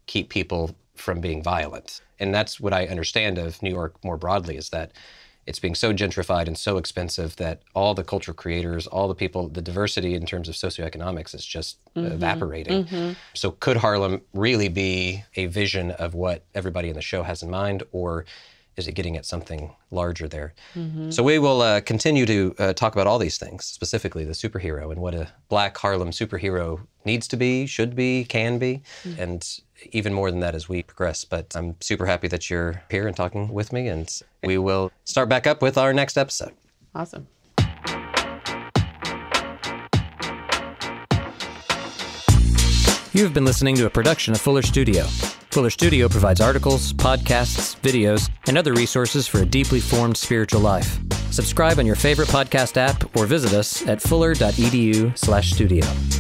keep 0.07 0.31
people 0.31 0.75
from 0.99 1.21
being 1.21 1.43
violent. 1.43 2.01
And 2.19 2.35
that's 2.35 2.61
what 2.61 2.73
I 2.73 2.87
understand 2.87 3.39
of 3.39 3.63
New 3.63 3.71
York 3.71 4.03
more 4.05 4.17
broadly 4.17 4.57
is 4.57 4.71
that 4.71 4.93
it's 5.49 5.59
being 5.59 5.75
so 5.75 5.95
gentrified 5.95 6.47
and 6.47 6.59
so 6.59 6.77
expensive 6.77 7.37
that 7.37 7.63
all 7.75 7.95
the 7.95 8.05
cultural 8.05 8.35
creators, 8.35 8.87
all 8.87 9.09
the 9.09 9.15
people, 9.15 9.49
the 9.49 9.63
diversity 9.63 10.15
in 10.15 10.27
terms 10.27 10.47
of 10.47 10.55
socioeconomics 10.55 11.35
is 11.35 11.45
just 11.45 11.79
mm-hmm. 11.95 12.13
evaporating. 12.13 12.85
Mm-hmm. 12.85 13.13
So 13.33 13.53
could 13.53 13.79
Harlem 13.79 14.21
really 14.35 14.69
be 14.69 15.25
a 15.37 15.47
vision 15.47 15.93
of 15.93 16.13
what 16.13 16.45
everybody 16.55 16.91
in 16.91 16.97
the 16.97 17.01
show 17.01 17.23
has 17.23 17.43
in 17.43 17.49
mind 17.51 17.83
or 17.93 18.27
is 18.77 18.87
it 18.87 18.93
getting 18.93 19.17
at 19.17 19.25
something 19.25 19.75
larger 19.91 20.29
there? 20.29 20.55
Mm-hmm. 20.75 21.11
So 21.11 21.23
we 21.23 21.39
will 21.39 21.63
uh, 21.63 21.81
continue 21.81 22.27
to 22.27 22.55
uh, 22.59 22.73
talk 22.75 22.95
about 22.95 23.07
all 23.07 23.19
these 23.19 23.39
things, 23.39 23.65
specifically 23.65 24.25
the 24.25 24.35
superhero 24.35 24.93
and 24.93 25.01
what 25.01 25.15
a 25.15 25.29
black 25.49 25.77
Harlem 25.79 26.11
superhero 26.11 26.87
needs 27.07 27.27
to 27.29 27.37
be, 27.37 27.67
should 27.67 27.97
be, 27.97 28.25
can 28.25 28.59
be, 28.59 28.83
mm-hmm. 29.03 29.21
and 29.21 29.61
even 29.93 30.13
more 30.13 30.31
than 30.31 30.41
that 30.41 30.55
as 30.55 30.69
we 30.69 30.83
progress. 30.83 31.25
But 31.25 31.55
I'm 31.57 31.77
super 31.81 32.07
happy 32.07 32.29
that 32.29 32.51
you're 32.51 32.83
here 32.91 33.07
and 33.07 33.17
talking 33.17 33.49
with 33.49 33.73
me, 33.73 33.89
and 33.89 34.11
we 34.45 34.59
will 34.59 34.91
start 35.05 35.29
back 35.29 35.47
up 35.47 35.63
with 35.63 35.79
our 35.79 35.93
next 35.93 36.17
episode. 36.17 36.53
Awesome. 36.95 37.27
You 43.15 43.25
have 43.25 43.35
been 43.35 43.45
listening 43.45 43.75
to 43.77 43.87
a 43.87 43.91
production 43.91 44.35
of 44.35 44.41
Fuller 44.41 44.63
Studio. 44.63 45.05
Fuller 45.51 45.71
Studio 45.71 46.09
provides 46.09 46.41
articles, 46.41 46.93
podcasts, 46.93 47.81
videos, 47.81 48.31
and 48.47 48.57
other 48.57 48.75
resources 48.75 49.27
for 49.27 49.39
a 49.39 49.47
deeply 49.47 49.81
formed 49.81 50.17
spiritual 50.17 50.61
life. 50.61 50.99
Subscribe 51.33 51.79
on 51.79 51.87
your 51.87 51.97
favorite 51.97 52.29
podcast 52.29 52.77
app 52.77 53.17
or 53.17 53.27
visit 53.27 53.55
us 53.55 53.87
at 53.89 54.01
fuller.edu/studio. 54.01 56.18